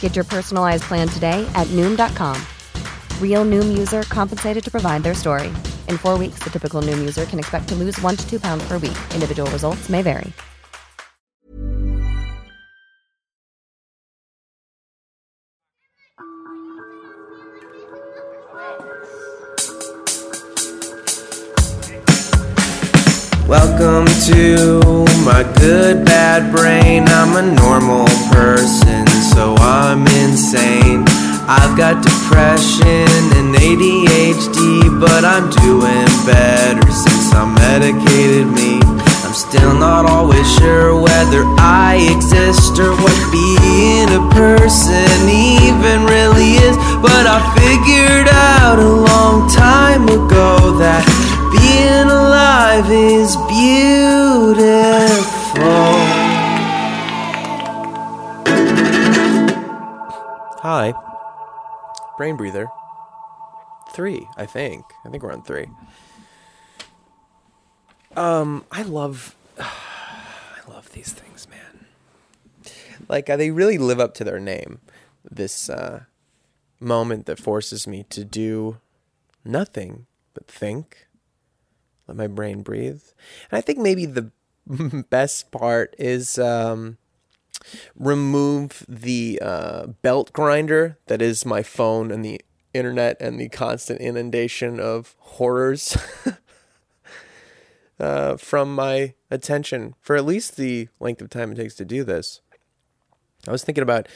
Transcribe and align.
Get 0.00 0.14
your 0.14 0.26
personalized 0.26 0.82
plan 0.82 1.08
today 1.08 1.50
at 1.54 1.66
Noom.com. 1.68 2.36
Real 3.18 3.46
Noom 3.46 3.78
user 3.78 4.02
compensated 4.02 4.62
to 4.62 4.70
provide 4.70 5.02
their 5.02 5.14
story. 5.14 5.48
In 5.88 5.96
four 5.96 6.18
weeks, 6.18 6.40
the 6.40 6.50
typical 6.50 6.82
Noom 6.82 6.98
user 6.98 7.24
can 7.24 7.38
expect 7.38 7.68
to 7.68 7.74
lose 7.74 7.98
one 8.02 8.16
to 8.16 8.28
two 8.28 8.38
pounds 8.38 8.62
per 8.68 8.74
week. 8.74 8.98
Individual 9.14 9.50
results 9.50 9.88
may 9.88 10.02
vary. 10.02 10.34
Welcome 23.50 24.06
to 24.26 24.80
my 25.24 25.42
good 25.58 26.04
bad 26.04 26.54
brain. 26.54 27.08
I'm 27.08 27.34
a 27.34 27.42
normal 27.54 28.06
person, 28.30 29.04
so 29.34 29.54
I'm 29.58 30.06
insane. 30.24 31.04
I've 31.46 31.76
got 31.76 32.02
depression 32.02 33.10
and 33.38 33.54
ADHD, 33.54 35.00
but 35.00 35.24
I'm 35.24 35.50
doing 35.50 36.10
better 36.26 36.90
since 36.90 37.34
I 37.34 37.44
medicated 37.66 38.46
me. 38.46 38.80
I'm 39.24 39.34
still 39.34 39.74
not 39.74 40.06
always 40.06 40.46
sure 40.58 40.94
whether 40.94 41.42
I 41.58 41.98
exist 42.14 42.78
or 42.78 42.92
what 43.02 43.18
being 43.30 44.08
a 44.10 44.22
person 44.30 45.28
even 45.28 46.04
really 46.06 46.58
is. 46.66 46.76
But 47.02 47.26
I 47.26 47.38
figured 47.58 48.28
out 48.30 48.78
a 48.78 48.92
long 49.10 49.48
time 49.50 50.04
ago 50.04 50.78
that 50.78 51.02
being 51.50 52.10
alive 52.10 52.90
is 52.90 53.36
beautiful. 53.50 54.70
Hi. 60.72 60.94
Brain 62.16 62.36
breather. 62.36 62.68
Three, 63.92 64.28
I 64.36 64.46
think. 64.46 64.84
I 65.04 65.08
think 65.08 65.24
we're 65.24 65.32
on 65.32 65.42
three. 65.42 65.66
Um, 68.14 68.64
I 68.70 68.82
love, 68.82 69.34
I 69.58 70.60
love 70.68 70.92
these 70.92 71.12
things, 71.12 71.48
man. 71.48 71.86
Like 73.08 73.28
uh, 73.28 73.36
they 73.36 73.50
really 73.50 73.78
live 73.78 73.98
up 73.98 74.14
to 74.14 74.22
their 74.22 74.38
name. 74.38 74.78
This 75.28 75.68
uh, 75.68 76.04
moment 76.78 77.26
that 77.26 77.40
forces 77.40 77.88
me 77.88 78.04
to 78.10 78.24
do 78.24 78.78
nothing 79.44 80.06
but 80.34 80.46
think, 80.46 81.08
let 82.06 82.16
my 82.16 82.28
brain 82.28 82.62
breathe. 82.62 83.02
And 83.50 83.58
I 83.58 83.60
think 83.60 83.80
maybe 83.80 84.06
the 84.06 84.30
best 85.10 85.50
part 85.50 85.96
is 85.98 86.38
um, 86.38 86.96
remove 87.94 88.84
the 88.88 89.38
uh, 89.42 89.86
belt 90.02 90.32
grinder 90.32 90.98
that 91.06 91.20
is 91.20 91.44
my 91.44 91.62
phone 91.62 92.10
and 92.10 92.24
the 92.24 92.40
internet 92.72 93.16
and 93.20 93.38
the 93.38 93.48
constant 93.48 94.00
inundation 94.00 94.78
of 94.78 95.14
horrors 95.18 95.96
uh, 98.00 98.36
from 98.36 98.74
my 98.74 99.14
attention 99.30 99.94
for 100.00 100.16
at 100.16 100.24
least 100.24 100.56
the 100.56 100.88
length 101.00 101.20
of 101.20 101.30
time 101.30 101.52
it 101.52 101.56
takes 101.56 101.74
to 101.74 101.84
do 101.84 102.04
this. 102.04 102.40
I 103.46 103.52
was 103.52 103.64
thinking 103.64 103.82
about 103.82 104.08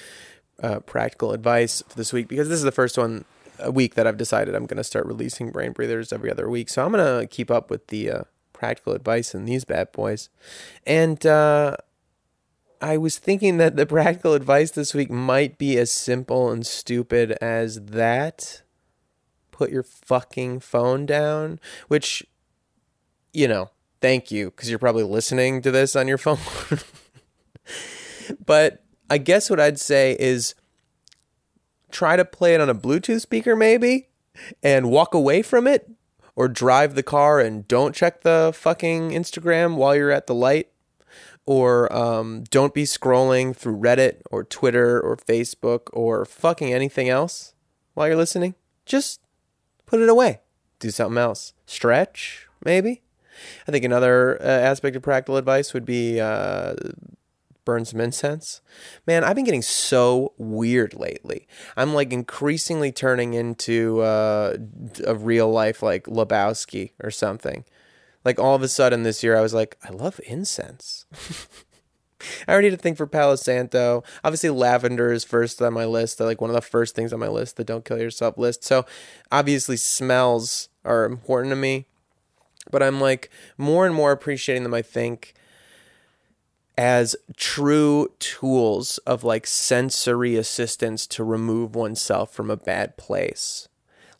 uh, 0.63 0.81
practical 0.81 1.33
advice 1.33 1.83
for 1.89 1.97
this 1.97 2.13
week 2.13 2.29
because 2.29 2.49
this 2.49 2.59
is 2.59 2.65
the 2.65 2.73
first 2.73 2.97
one 2.97 3.25
a 3.59 3.71
week 3.71 3.95
that 3.95 4.07
I've 4.07 4.17
decided 4.17 4.55
I'm 4.55 4.67
going 4.67 4.79
to 4.79 4.85
start 4.85 5.07
releasing 5.07 5.51
brain 5.51 5.73
breathers 5.73 6.13
every 6.13 6.31
other 6.31 6.49
week. 6.49 6.69
So 6.69 6.85
I'm 6.85 6.93
going 6.93 7.21
to 7.21 7.27
keep 7.27 7.51
up 7.51 7.71
with 7.71 7.87
the 7.89 8.11
uh, 8.11 8.23
practical 8.53 8.93
advice 8.93 9.35
in 9.35 9.45
these 9.45 9.65
bad 9.65 9.93
boys. 9.93 10.29
And 10.87 11.25
uh, 11.25 11.77
I 12.85 12.99
was 12.99 13.17
thinking 13.17 13.57
that 13.57 13.77
the 13.77 13.87
practical 13.87 14.35
advice 14.35 14.71
this 14.71 14.93
week 14.93 15.11
might 15.11 15.57
be 15.57 15.79
as 15.79 15.91
simple 15.91 16.51
and 16.51 16.67
stupid 16.67 17.33
as 17.41 17.81
that. 17.87 18.61
Put 19.51 19.71
your 19.71 19.83
fucking 19.83 20.61
phone 20.61 21.07
down, 21.07 21.61
which, 21.89 22.27
you 23.33 23.49
know, 23.49 23.71
thank 24.03 24.31
you, 24.31 24.51
because 24.51 24.69
you're 24.69 24.79
probably 24.79 25.03
listening 25.03 25.63
to 25.63 25.71
this 25.71 25.97
on 25.97 26.07
your 26.09 26.19
phone. 26.19 26.37
but 28.45 28.85
I 29.09 29.17
guess 29.17 29.49
what 29.49 29.61
I'd 29.61 29.81
say 29.81 30.15
is 30.21 30.55
try 31.91 32.17
to 32.17 32.25
play 32.27 32.55
it 32.55 32.61
on 32.61 32.69
a 32.69 32.75
Bluetooth 32.75 33.23
speaker, 33.23 33.57
maybe, 33.57 34.09
and 34.63 34.91
walk 34.91 35.15
away 35.15 35.41
from 35.41 35.67
it, 35.67 35.91
or 36.37 36.49
drive 36.49 36.97
the 36.97 37.03
car 37.03 37.41
and 37.41 37.67
don't 37.67 37.95
check 37.95 38.21
the 38.21 38.53
fucking 38.55 39.13
Instagram 39.13 39.77
while 39.77 39.97
you're 39.97 40.11
at 40.11 40.27
the 40.27 40.35
light, 40.35 40.69
or 41.47 41.93
um, 41.95 42.45
don't 42.51 42.75
be 42.75 42.85
scrolling 42.85 43.55
through 43.55 43.77
Reddit 43.77 44.23
or 44.31 44.45
Twitter 44.45 45.01
or 45.01 45.17
Facebook 45.17 45.89
or 45.93 46.25
fucking 46.25 46.73
anything 46.73 47.09
else 47.09 47.55
while 47.95 48.07
you're 48.09 48.17
listening. 48.17 48.55
Just 48.87 49.21
put 49.87 50.01
it 50.01 50.09
away. 50.09 50.41
Do 50.79 50.91
something 50.91 51.19
else. 51.19 51.53
Stretch, 51.67 52.47
maybe. 52.65 53.03
I 53.67 53.73
think 53.73 53.85
another 53.85 54.41
uh, 54.41 54.45
aspect 54.45 54.97
of 54.97 55.03
practical 55.03 55.37
advice 55.37 55.75
would 55.75 55.85
be 55.85 56.21
uh, 56.21 56.75
burn 57.65 57.85
some 57.85 58.01
incense. 58.01 58.61
Man, 59.07 59.25
I've 59.25 59.37
been 59.37 59.45
getting 59.45 59.63
so 59.63 60.33
weird 60.39 60.95
lately. 60.95 61.47
I'm 61.77 61.95
like 61.95 62.13
increasingly 62.13 62.93
turning 62.93 63.35
into 63.35 64.01
uh, 64.01 64.57
a 65.07 65.15
real 65.15 65.51
life 65.51 65.83
like 65.83 66.05
Lebowski 66.05 66.93
or 67.03 67.11
something. 67.11 67.65
Like 68.25 68.39
all 68.39 68.55
of 68.55 68.63
a 68.63 68.69
sudden 68.69 69.03
this 69.03 69.23
year, 69.23 69.37
I 69.37 69.41
was 69.41 69.55
like, 69.55 69.77
I 69.85 69.91
love 69.91 70.21
incense. 70.27 71.07
I 72.49 72.53
already 72.53 72.71
had 72.71 72.79
a 72.79 72.83
thing 72.83 72.95
for 72.95 73.07
Palo 73.07 73.37
Santo. 73.37 74.03
Obviously, 74.23 74.51
lavender 74.51 75.13
is 75.13 75.25
first 75.25 75.61
on 75.61 75.75
my 75.75 75.85
list. 75.85 76.21
Like 76.21 76.41
one 76.41 76.51
of 76.51 76.55
the 76.55 76.63
first 76.63 76.95
things 76.95 77.13
on 77.13 77.21
my 77.21 77.29
list, 77.29 77.57
the 77.57 77.65
don't 77.65 77.85
kill 77.85 78.01
yourself 78.01 78.39
list. 78.39 78.65
So 78.65 78.87
obviously, 79.31 79.77
smells 79.77 80.69
are 80.85 81.05
important 81.05 81.53
to 81.53 81.57
me. 81.57 81.87
But 82.71 82.83
I'm 82.83 83.01
like 83.01 83.31
more 83.59 83.85
and 83.85 83.95
more 83.95 84.11
appreciating 84.11 84.63
them, 84.63 84.73
I 84.73 84.81
think, 84.81 85.35
as 86.79 87.15
true 87.37 88.11
tools 88.19 88.99
of 88.99 89.23
like 89.23 89.47
sensory 89.47 90.37
assistance 90.37 91.07
to 91.09 91.23
remove 91.23 91.75
oneself 91.75 92.33
from 92.33 92.51
a 92.51 92.57
bad 92.57 92.97
place. 92.97 93.69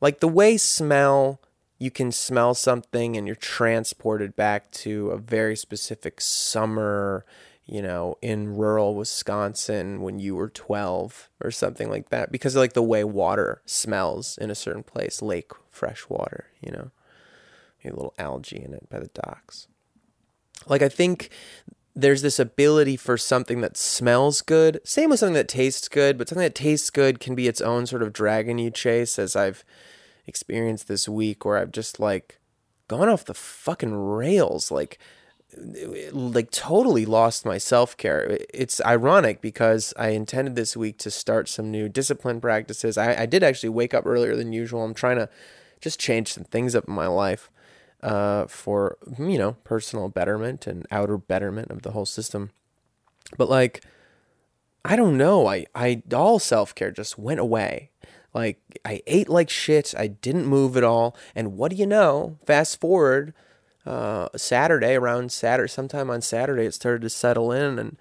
Like 0.01 0.21
the 0.21 0.29
way 0.29 0.59
smell, 0.59 1.41
you 1.79 1.91
can 1.91 2.13
smell 2.13 2.55
something 2.55 3.17
and 3.17 3.27
you're 3.27 3.37
transported 3.37 4.37
back 4.37 4.71
to 4.71 5.11
a 5.11 5.19
very 5.19 5.57
specific 5.57 6.21
summer, 6.21 7.25
you 7.67 7.83
know, 7.83 8.17
in 8.23 8.57
rural 8.57 8.95
Wisconsin 8.95 10.01
when 10.01 10.19
you 10.19 10.37
were 10.37 10.49
12 10.49 11.31
or 11.43 11.51
something 11.51 11.91
like 11.91 12.11
that 12.11 12.31
because 12.31 12.55
of 12.55 12.61
like 12.61 12.75
the 12.75 12.83
way 12.83 13.05
water 13.05 13.63
smells 13.67 14.39
in 14.39 14.51
a 14.51 14.55
certain 14.55 14.83
place, 14.83 15.21
lake 15.21 15.51
fresh 15.71 16.09
water, 16.09 16.47
you 16.61 16.71
know. 16.71 16.91
A 17.87 17.91
little 17.91 18.15
algae 18.19 18.65
in 18.65 18.73
it 18.73 18.89
by 18.89 18.99
the 18.99 19.11
docks. 19.13 19.69
Like 20.67 20.81
I 20.81 20.89
think 20.89 21.29
there's 21.95 22.23
this 22.23 22.39
ability 22.39 22.97
for 22.97 23.19
something 23.19 23.61
that 23.61 23.77
smells 23.77 24.41
good, 24.41 24.81
same 24.85 25.11
with 25.11 25.21
something 25.21 25.35
that 25.35 25.49
tastes 25.49 25.89
good, 25.89 26.17
but 26.17 26.29
something 26.29 26.45
that 26.45 26.55
tastes 26.55 26.89
good 26.89 27.21
can 27.21 27.35
be 27.35 27.47
its 27.47 27.61
own 27.61 27.87
sort 27.87 28.03
of 28.03 28.15
dragon 28.15 28.57
you 28.57 28.71
chase, 28.71 29.19
as 29.19 29.37
I've 29.37 29.65
experienced 30.27 30.89
this 30.89 31.09
week, 31.09 31.45
where 31.45 31.57
I've 31.57 31.73
just 31.73 32.01
like 32.01 32.39
gone 32.89 33.09
off 33.09 33.25
the 33.25 33.35
fucking 33.35 33.95
rails. 33.95 34.71
Like 34.71 34.99
like 36.13 36.51
totally 36.51 37.07
lost 37.07 37.45
my 37.47 37.59
self 37.59 37.97
care. 37.97 38.39
It's 38.53 38.81
ironic 38.85 39.41
because 39.41 39.95
I 39.97 40.09
intended 40.09 40.57
this 40.57 40.77
week 40.77 40.99
to 40.99 41.11
start 41.11 41.49
some 41.49 41.71
new 41.71 41.89
discipline 41.89 42.41
practices. 42.41 42.99
I, 42.99 43.23
I 43.23 43.27
did 43.27 43.43
actually 43.43 43.69
wake 43.69 43.95
up 43.95 44.07
earlier 44.07 44.37
than 44.37 44.53
usual. 44.53 44.85
I'm 44.85 44.95
trying 44.95 45.17
to 45.17 45.29
just 45.81 46.01
change 46.01 46.33
some 46.33 46.45
things 46.45 46.75
up 46.75 46.89
in 46.89 46.95
my 46.95 47.07
life 47.07 47.51
uh, 48.03 48.47
for 48.47 48.99
you 49.19 49.39
know 49.39 49.53
personal 49.65 50.09
betterment 50.09 50.67
and 50.67 50.87
outer 50.91 51.19
betterment 51.19 51.71
of 51.71 51.83
the 51.83 51.93
whole 51.93 52.07
system. 52.07 52.51
But 53.37 53.49
like, 53.49 53.85
I 54.85 54.97
don't 54.97 55.17
know. 55.17 55.47
I 55.47 55.67
I 55.75 56.03
all 56.13 56.39
self 56.39 56.75
care 56.75 56.91
just 56.91 57.19
went 57.19 57.41
away. 57.41 57.91
Like 58.35 58.59
I 58.85 59.01
ate 59.07 59.29
like 59.29 59.49
shit. 59.49 59.95
I 59.97 60.09
didn't 60.09 60.47
move 60.47 60.77
at 60.77 60.85
all. 60.85 61.17
And 61.35 61.57
what 61.57 61.71
do 61.71 61.77
you 61.77 61.87
know? 61.87 62.39
Fast 62.45 62.81
forward 62.81 63.33
uh, 63.87 64.29
Saturday 64.37 64.95
around 64.95 65.31
Saturday, 65.33 65.69
sometime 65.69 66.11
on 66.11 66.23
Saturday, 66.23 66.65
it 66.65 66.75
started 66.75 67.03
to 67.03 67.11
settle 67.11 67.53
in, 67.53 67.79
and 67.79 67.97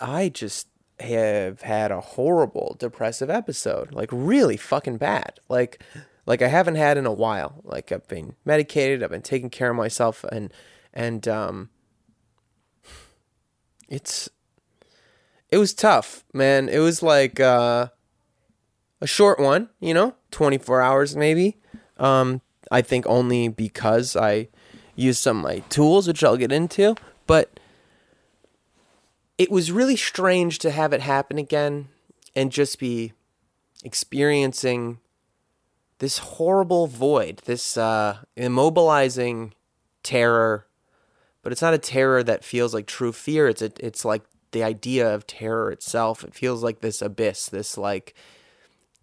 I 0.00 0.28
just 0.28 0.68
have 1.00 1.62
had 1.62 1.90
a 1.90 2.00
horrible 2.00 2.76
depressive 2.78 3.28
episode, 3.28 3.92
like 3.92 4.08
really 4.12 4.56
fucking 4.56 4.96
bad, 4.96 5.38
like 5.48 5.82
like 6.24 6.40
I 6.40 6.48
haven't 6.48 6.76
had 6.76 6.96
in 6.96 7.06
a 7.06 7.12
while. 7.12 7.60
Like 7.62 7.92
I've 7.92 8.08
been 8.08 8.36
medicated, 8.44 9.02
I've 9.02 9.10
been 9.10 9.22
taking 9.22 9.50
care 9.50 9.70
of 9.70 9.76
myself, 9.76 10.24
and 10.24 10.52
and 10.94 11.28
um, 11.28 11.70
it's 13.88 14.30
it 15.50 15.58
was 15.58 15.74
tough, 15.74 16.24
man. 16.32 16.70
It 16.70 16.78
was 16.78 17.02
like 17.02 17.38
uh, 17.38 17.88
a 19.02 19.06
short 19.06 19.40
one, 19.40 19.68
you 19.80 19.92
know, 19.92 20.14
twenty 20.30 20.58
four 20.58 20.80
hours 20.80 21.16
maybe. 21.16 21.58
Um, 21.98 22.40
I 22.70 22.80
think 22.80 23.04
only 23.06 23.48
because 23.48 24.16
I 24.16 24.48
use 24.94 25.18
some 25.18 25.38
of 25.38 25.42
my 25.42 25.58
tools, 25.68 26.06
which 26.06 26.22
I'll 26.22 26.36
get 26.36 26.52
into. 26.52 26.94
But 27.26 27.58
it 29.36 29.50
was 29.50 29.72
really 29.72 29.96
strange 29.96 30.58
to 30.60 30.70
have 30.70 30.92
it 30.92 31.00
happen 31.00 31.36
again 31.36 31.88
and 32.36 32.52
just 32.52 32.78
be 32.78 33.12
experiencing 33.84 34.98
this 35.98 36.18
horrible 36.18 36.86
void, 36.86 37.42
this 37.44 37.76
uh, 37.76 38.18
immobilizing 38.36 39.52
terror. 40.02 40.66
But 41.42 41.50
it's 41.50 41.62
not 41.62 41.74
a 41.74 41.78
terror 41.78 42.22
that 42.22 42.44
feels 42.44 42.72
like 42.72 42.86
true 42.86 43.12
fear. 43.12 43.48
It's 43.48 43.62
a, 43.62 43.72
it's 43.84 44.04
like 44.04 44.22
the 44.52 44.62
idea 44.62 45.12
of 45.12 45.26
terror 45.26 45.72
itself. 45.72 46.22
It 46.22 46.34
feels 46.34 46.62
like 46.62 46.80
this 46.80 47.02
abyss, 47.02 47.46
this 47.46 47.76
like 47.76 48.14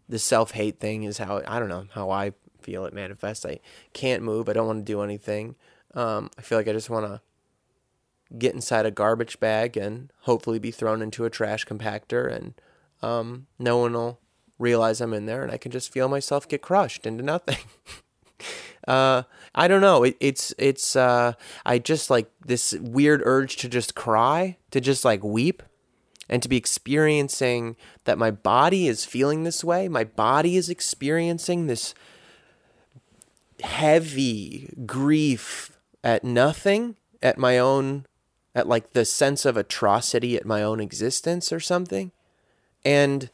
the 0.10 0.20
self 0.20 0.52
hate 0.52 0.80
thing 0.80 1.04
is 1.04 1.20
how 1.20 1.42
I 1.48 1.60
don't 1.60 1.70
know 1.70 1.86
how 1.94 2.10
I 2.10 2.34
feel 2.60 2.86
it 2.86 2.94
manifests. 2.94 3.46
I 3.46 3.60
can't 3.94 4.24
move. 4.24 4.50
I 4.50 4.54
don't 4.54 4.68
want 4.68 4.86
to 4.86 4.92
do 4.92 5.02
anything. 5.02 5.56
Um, 5.94 6.30
I 6.38 6.42
feel 6.42 6.58
like 6.58 6.68
I 6.68 6.74
just 6.74 6.90
want 6.90 7.06
to 7.06 7.22
get 8.38 8.54
inside 8.54 8.86
a 8.86 8.92
garbage 8.92 9.40
bag 9.40 9.78
and 9.78 10.12
hopefully 10.22 10.60
be 10.60 10.72
thrown 10.72 11.02
into 11.02 11.26
a 11.26 11.30
trash 11.30 11.66
compactor, 11.66 12.32
and 12.32 12.54
um, 13.02 13.48
no 13.58 13.78
one 13.78 13.94
will 13.94 14.20
realize 14.58 15.00
I'm 15.00 15.14
in 15.14 15.26
there, 15.26 15.44
and 15.44 15.52
I 15.52 15.58
can 15.58 15.72
just 15.72 15.92
feel 15.92 16.10
myself 16.10 16.48
get 16.48 16.62
crushed 16.62 17.06
into 17.06 17.24
nothing. 17.24 17.60
uh, 18.88 19.24
I 19.56 19.68
don't 19.68 19.82
know. 19.82 20.04
It, 20.04 20.18
it's 20.20 20.54
it's. 20.58 20.96
Uh, 20.96 21.34
I 21.66 21.78
just 21.80 22.10
like 22.10 22.32
this 22.46 22.74
weird 22.74 23.22
urge 23.26 23.58
to 23.58 23.70
just 23.70 23.96
cry, 23.96 24.58
to 24.72 24.82
just 24.82 25.06
like 25.06 25.24
weep, 25.24 25.64
and 26.30 26.44
to 26.44 26.50
be 26.50 26.58
experiencing 26.58 27.76
that 28.06 28.18
my 28.18 28.32
body 28.32 28.88
is 28.88 29.06
feeling 29.06 29.44
this 29.44 29.64
way. 29.64 29.88
My 29.88 30.04
body 30.04 30.56
is 30.56 30.70
experiencing 30.70 31.68
this 31.68 31.94
heavy 33.62 34.72
grief 34.86 35.78
at 36.04 36.24
nothing, 36.24 36.96
at 37.22 37.38
my 37.38 37.58
own, 37.58 38.06
at 38.54 38.68
like 38.68 38.94
the 38.94 39.06
sense 39.06 39.46
of 39.46 39.58
atrocity 39.58 40.36
at 40.38 40.46
my 40.46 40.62
own 40.62 40.80
existence 40.80 41.52
or 41.52 41.60
something. 41.60 42.12
And 42.86 43.30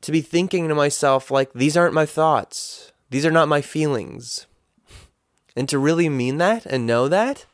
to 0.00 0.10
be 0.10 0.20
thinking 0.20 0.68
to 0.68 0.74
myself, 0.74 1.30
like, 1.30 1.52
these 1.52 1.76
aren't 1.76 1.94
my 1.94 2.06
thoughts, 2.06 2.92
these 3.10 3.26
are 3.26 3.30
not 3.30 3.48
my 3.48 3.60
feelings. 3.60 4.46
And 5.54 5.68
to 5.68 5.78
really 5.78 6.08
mean 6.08 6.38
that 6.38 6.64
and 6.64 6.86
know 6.86 7.08
that, 7.08 7.44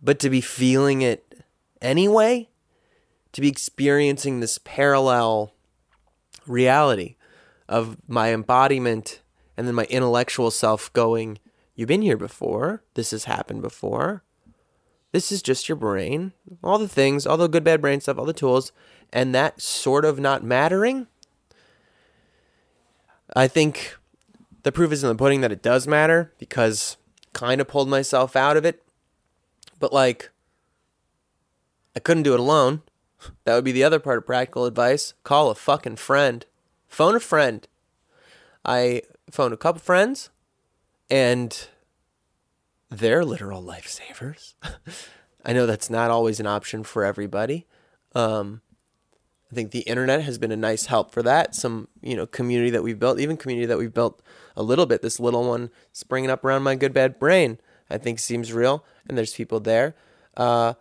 but 0.00 0.20
to 0.20 0.30
be 0.30 0.40
feeling 0.40 1.02
it 1.02 1.44
anyway, 1.82 2.48
to 3.34 3.40
be 3.40 3.48
experiencing 3.48 4.40
this 4.40 4.58
parallel 4.64 5.52
reality 6.46 7.16
of 7.68 7.96
my 8.08 8.32
embodiment 8.32 9.20
and 9.56 9.66
then 9.66 9.74
my 9.74 9.84
intellectual 9.84 10.50
self 10.50 10.92
going, 10.92 11.38
You've 11.74 11.88
been 11.88 12.02
here 12.02 12.16
before. 12.16 12.84
This 12.94 13.10
has 13.10 13.24
happened 13.24 13.60
before. 13.60 14.22
This 15.10 15.32
is 15.32 15.42
just 15.42 15.68
your 15.68 15.74
brain. 15.74 16.32
All 16.62 16.78
the 16.78 16.88
things, 16.88 17.26
all 17.26 17.36
the 17.36 17.48
good, 17.48 17.64
bad 17.64 17.80
brain 17.80 18.00
stuff, 18.00 18.16
all 18.16 18.24
the 18.24 18.32
tools, 18.32 18.70
and 19.12 19.34
that 19.34 19.60
sort 19.60 20.04
of 20.04 20.20
not 20.20 20.44
mattering. 20.44 21.08
I 23.34 23.48
think 23.48 23.96
the 24.62 24.70
proof 24.70 24.92
is 24.92 25.02
in 25.02 25.08
the 25.08 25.16
pudding 25.16 25.40
that 25.40 25.50
it 25.50 25.62
does 25.62 25.88
matter 25.88 26.32
because 26.38 26.96
kind 27.32 27.60
of 27.60 27.66
pulled 27.66 27.88
myself 27.88 28.36
out 28.36 28.56
of 28.56 28.64
it. 28.64 28.82
But 29.80 29.92
like, 29.92 30.30
I 31.96 32.00
couldn't 32.00 32.22
do 32.22 32.34
it 32.34 32.40
alone. 32.40 32.82
That 33.44 33.54
would 33.54 33.64
be 33.64 33.72
the 33.72 33.84
other 33.84 33.98
part 33.98 34.18
of 34.18 34.26
practical 34.26 34.64
advice. 34.66 35.14
Call 35.22 35.50
a 35.50 35.54
fucking 35.54 35.96
friend. 35.96 36.44
Phone 36.88 37.14
a 37.14 37.20
friend. 37.20 37.66
I 38.64 39.02
phoned 39.30 39.52
a 39.54 39.58
couple 39.58 39.80
friends 39.80 40.30
and 41.10 41.68
they're 42.90 43.24
literal 43.24 43.62
lifesavers. 43.62 44.54
I 45.44 45.52
know 45.52 45.66
that's 45.66 45.90
not 45.90 46.10
always 46.10 46.40
an 46.40 46.46
option 46.46 46.84
for 46.84 47.04
everybody. 47.04 47.66
Um, 48.14 48.62
I 49.50 49.54
think 49.54 49.70
the 49.70 49.80
internet 49.80 50.22
has 50.22 50.38
been 50.38 50.52
a 50.52 50.56
nice 50.56 50.86
help 50.86 51.12
for 51.12 51.22
that. 51.22 51.54
Some, 51.54 51.88
you 52.00 52.16
know, 52.16 52.26
community 52.26 52.70
that 52.70 52.82
we've 52.82 52.98
built, 52.98 53.20
even 53.20 53.36
community 53.36 53.66
that 53.66 53.78
we've 53.78 53.92
built 53.92 54.22
a 54.56 54.62
little 54.62 54.86
bit. 54.86 55.02
This 55.02 55.20
little 55.20 55.46
one 55.48 55.70
springing 55.92 56.30
up 56.30 56.44
around 56.44 56.62
my 56.62 56.74
good 56.74 56.92
bad 56.92 57.18
brain, 57.18 57.58
I 57.90 57.98
think 57.98 58.18
seems 58.18 58.52
real, 58.52 58.84
and 59.06 59.18
there's 59.18 59.34
people 59.34 59.60
there. 59.60 59.94
Uh, 60.36 60.74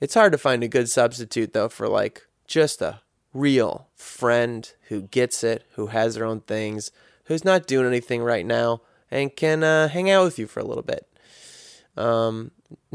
it's 0.00 0.14
hard 0.14 0.32
to 0.32 0.38
find 0.38 0.62
a 0.62 0.68
good 0.68 0.88
substitute 0.88 1.52
though 1.52 1.68
for 1.68 1.88
like 1.88 2.26
just 2.46 2.82
a 2.82 3.00
real 3.32 3.88
friend 3.94 4.72
who 4.88 5.02
gets 5.02 5.44
it, 5.44 5.64
who 5.74 5.88
has 5.88 6.14
their 6.14 6.24
own 6.24 6.40
things, 6.40 6.90
who's 7.24 7.44
not 7.44 7.66
doing 7.66 7.86
anything 7.86 8.22
right 8.22 8.46
now, 8.46 8.80
and 9.10 9.34
can 9.36 9.62
uh, 9.62 9.88
hang 9.88 10.10
out 10.10 10.24
with 10.24 10.38
you 10.38 10.46
for 10.46 10.60
a 10.60 10.64
little 10.64 10.82
bit. 10.82 11.06
Um, 11.96 12.50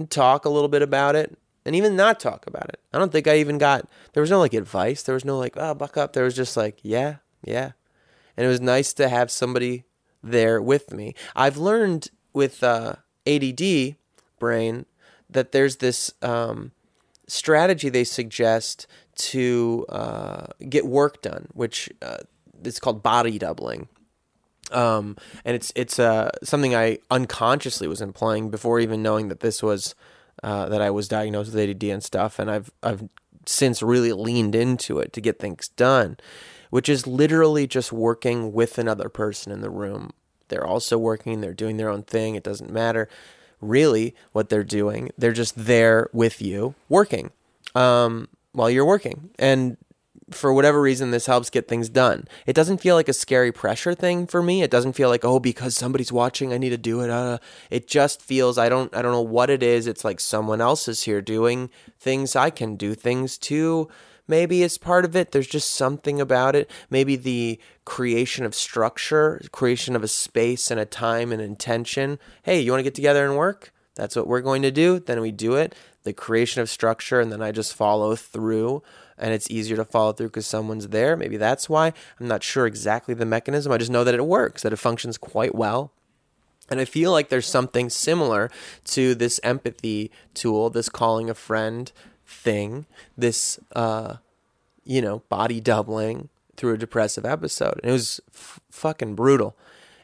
talk 0.10 0.46
a 0.46 0.50
little 0.50 0.68
bit 0.68 0.82
about 0.82 1.16
it, 1.16 1.38
and 1.66 1.76
even 1.76 1.96
not 1.96 2.20
talk 2.20 2.46
about 2.48 2.70
it. 2.70 2.80
I 2.94 3.00
don't 3.00 3.12
think 3.12 3.28
I 3.28 3.38
even 3.38 3.58
got, 3.58 3.88
there 4.14 4.22
was 4.22 4.32
no 4.32 4.40
like 4.40 4.54
advice. 4.54 5.04
There 5.04 5.16
was 5.16 5.26
no 5.26 5.38
like, 5.38 5.54
oh, 5.58 5.74
buck 5.74 5.98
up. 5.98 6.14
There 6.14 6.24
was 6.24 6.36
just 6.36 6.58
like, 6.58 6.80
yeah, 6.82 7.18
yeah. 7.44 7.72
And 8.36 8.46
it 8.46 8.50
was 8.50 8.62
nice 8.62 8.94
to 8.94 9.10
have 9.10 9.32
somebody 9.32 9.86
there 10.24 10.62
with 10.62 10.92
me. 10.92 11.16
I've 11.36 11.58
learned 11.58 12.10
with 12.34 12.64
uh, 12.64 12.96
ADD 13.28 13.96
brain 14.40 14.86
that 15.30 15.52
there's 15.52 15.78
this 15.78 16.14
um, 16.22 16.72
strategy 17.32 17.88
they 17.88 18.04
suggest 18.04 18.88
to 19.16 19.86
uh, 19.90 20.48
get 20.68 20.86
work 20.86 21.22
done, 21.22 21.48
which 21.54 21.90
uh, 22.02 22.18
it's 22.64 22.80
called 22.80 23.02
body 23.02 23.40
doubling. 23.40 23.88
Um, 24.72 25.18
and 25.46 25.56
it's 25.56 25.72
it's 25.76 25.98
uh, 25.98 26.32
something 26.44 26.76
I 26.76 27.00
unconsciously 27.10 27.88
was 27.88 28.02
employing 28.02 28.50
before 28.50 28.80
even 28.80 29.02
knowing 29.02 29.30
that 29.30 29.40
this 29.40 29.64
was 29.64 29.96
uh, 30.44 30.68
that 30.70 30.82
I 30.82 30.90
was 30.90 31.08
diagnosed 31.08 31.54
with 31.54 31.70
ADD 31.70 31.84
and 31.84 32.04
stuff. 32.04 32.38
And 32.38 32.52
I've 32.52 32.72
I've 32.84 33.08
since 33.46 33.82
really 33.82 34.14
leaned 34.14 34.56
into 34.56 35.00
it 35.00 35.14
to 35.14 35.22
get 35.22 35.40
things 35.40 35.70
done, 35.70 36.18
which 36.70 36.90
is 36.90 37.08
literally 37.08 37.66
just 37.66 37.92
working 37.92 38.52
with 38.52 38.78
another 38.78 39.10
person 39.10 39.52
in 39.52 39.62
the 39.62 39.70
room. 39.70 40.12
They're 40.50 40.68
also 40.68 40.98
working. 40.98 41.40
They're 41.40 41.54
doing 41.54 41.78
their 41.78 41.90
own 41.90 42.04
thing. 42.04 42.36
It 42.36 42.44
doesn't 42.44 42.72
matter 42.72 43.08
really 43.62 44.16
what 44.32 44.50
they're 44.50 44.64
doing. 44.64 45.12
They're 45.18 45.32
just 45.32 45.54
there 45.56 46.10
with 46.14 46.42
you 46.42 46.76
working 46.90 47.32
um, 47.76 48.28
while 48.54 48.70
you're 48.70 48.86
working. 48.86 49.30
And 49.40 49.78
for 50.32 50.54
whatever 50.54 50.82
reason, 50.82 51.12
this 51.12 51.26
helps 51.26 51.50
get 51.50 51.68
things 51.68 51.90
done. 51.90 52.28
It 52.46 52.56
doesn't 52.56 52.80
feel 52.80 52.96
like 52.96 53.10
a 53.10 53.14
scary 53.14 53.52
pressure 53.52 53.94
thing 53.94 54.28
for 54.28 54.42
me. 54.42 54.64
It 54.64 54.72
doesn't 54.72 54.94
feel 54.94 55.10
like 55.10 55.26
oh 55.26 55.40
because 55.40 55.76
somebody's 55.76 56.12
watching, 56.12 56.54
I 56.54 56.58
need 56.58 56.70
to 56.70 56.78
do 56.78 57.02
it. 57.02 57.10
Uh, 57.10 57.38
it 57.70 57.88
just 57.88 58.22
feels 58.22 58.58
I 58.58 58.70
don't 58.70 58.96
I 58.96 59.02
don't 59.02 59.12
know 59.12 59.22
what 59.22 59.50
it 59.50 59.64
is. 59.64 59.88
It's 59.88 60.06
like 60.06 60.20
someone 60.20 60.62
else 60.62 60.88
is 60.88 61.04
here 61.04 61.22
doing 61.22 61.70
things. 62.00 62.36
I 62.36 62.50
can 62.50 62.76
do 62.76 62.96
things 62.96 63.38
too. 63.38 63.90
Maybe 64.28 64.64
it's 64.64 64.78
part 64.78 65.06
of 65.06 65.16
it. 65.16 65.32
There's 65.32 65.48
just 65.48 65.72
something 65.72 66.22
about 66.22 66.56
it. 66.56 66.70
Maybe 66.90 67.16
the 67.16 67.60
creation 67.86 68.46
of 68.46 68.56
structure, 68.56 69.42
creation 69.52 69.96
of 69.96 70.04
a 70.04 70.08
space 70.08 70.72
and 70.72 70.80
a 70.80 70.86
time 70.86 71.32
and 71.32 71.42
intention. 71.42 72.20
Hey, 72.44 72.62
you 72.62 72.72
want 72.72 72.80
to 72.80 72.84
get 72.84 72.96
together 72.96 73.26
and 73.26 73.38
work? 73.38 73.74
That's 73.96 74.16
what 74.16 74.28
we're 74.28 74.42
going 74.42 74.62
to 74.62 74.72
do. 74.72 75.00
Then 75.00 75.22
we 75.22 75.32
do 75.32 75.56
it. 75.56 75.76
The 76.04 76.14
creation 76.14 76.62
of 76.62 76.70
structure, 76.70 77.20
and 77.20 77.32
then 77.32 77.42
I 77.42 77.52
just 77.52 77.76
follow 77.76 78.16
through 78.16 78.82
and 79.22 79.34
it's 79.34 79.50
easier 79.52 79.78
to 79.78 79.86
follow 79.86 80.12
through 80.12 80.28
because 80.28 80.48
someone's 80.48 80.88
there. 80.90 81.16
Maybe 81.16 81.38
that's 81.38 81.70
why. 81.70 81.94
I'm 82.20 82.28
not 82.28 82.44
sure 82.44 82.66
exactly 82.66 83.14
the 83.14 83.26
mechanism. 83.26 83.72
I 83.72 83.78
just 83.78 83.92
know 83.92 84.04
that 84.04 84.16
it 84.16 84.26
works, 84.26 84.64
that 84.64 84.74
it 84.74 84.78
functions 84.78 85.18
quite 85.18 85.54
well. 85.54 85.94
And 86.70 86.80
I 86.80 86.86
feel 86.86 87.12
like 87.12 87.30
there's 87.30 87.48
something 87.48 87.90
similar 87.90 88.50
to 88.86 89.14
this 89.14 89.40
empathy 89.44 90.10
tool, 90.34 90.70
this 90.70 90.90
calling 90.90 91.30
a 91.30 91.36
friend 91.36 91.92
thing, 92.32 92.86
this, 93.18 93.60
uh, 93.76 94.16
you 94.84 95.02
know, 95.02 95.20
body 95.30 95.60
doubling 95.60 96.30
through 96.58 96.74
a 96.74 96.78
depressive 96.78 97.26
episode. 97.26 97.80
And 97.82 97.90
it 97.90 97.94
was 97.94 98.20
f- 98.34 98.60
fucking 98.70 99.16
brutal. 99.16 99.56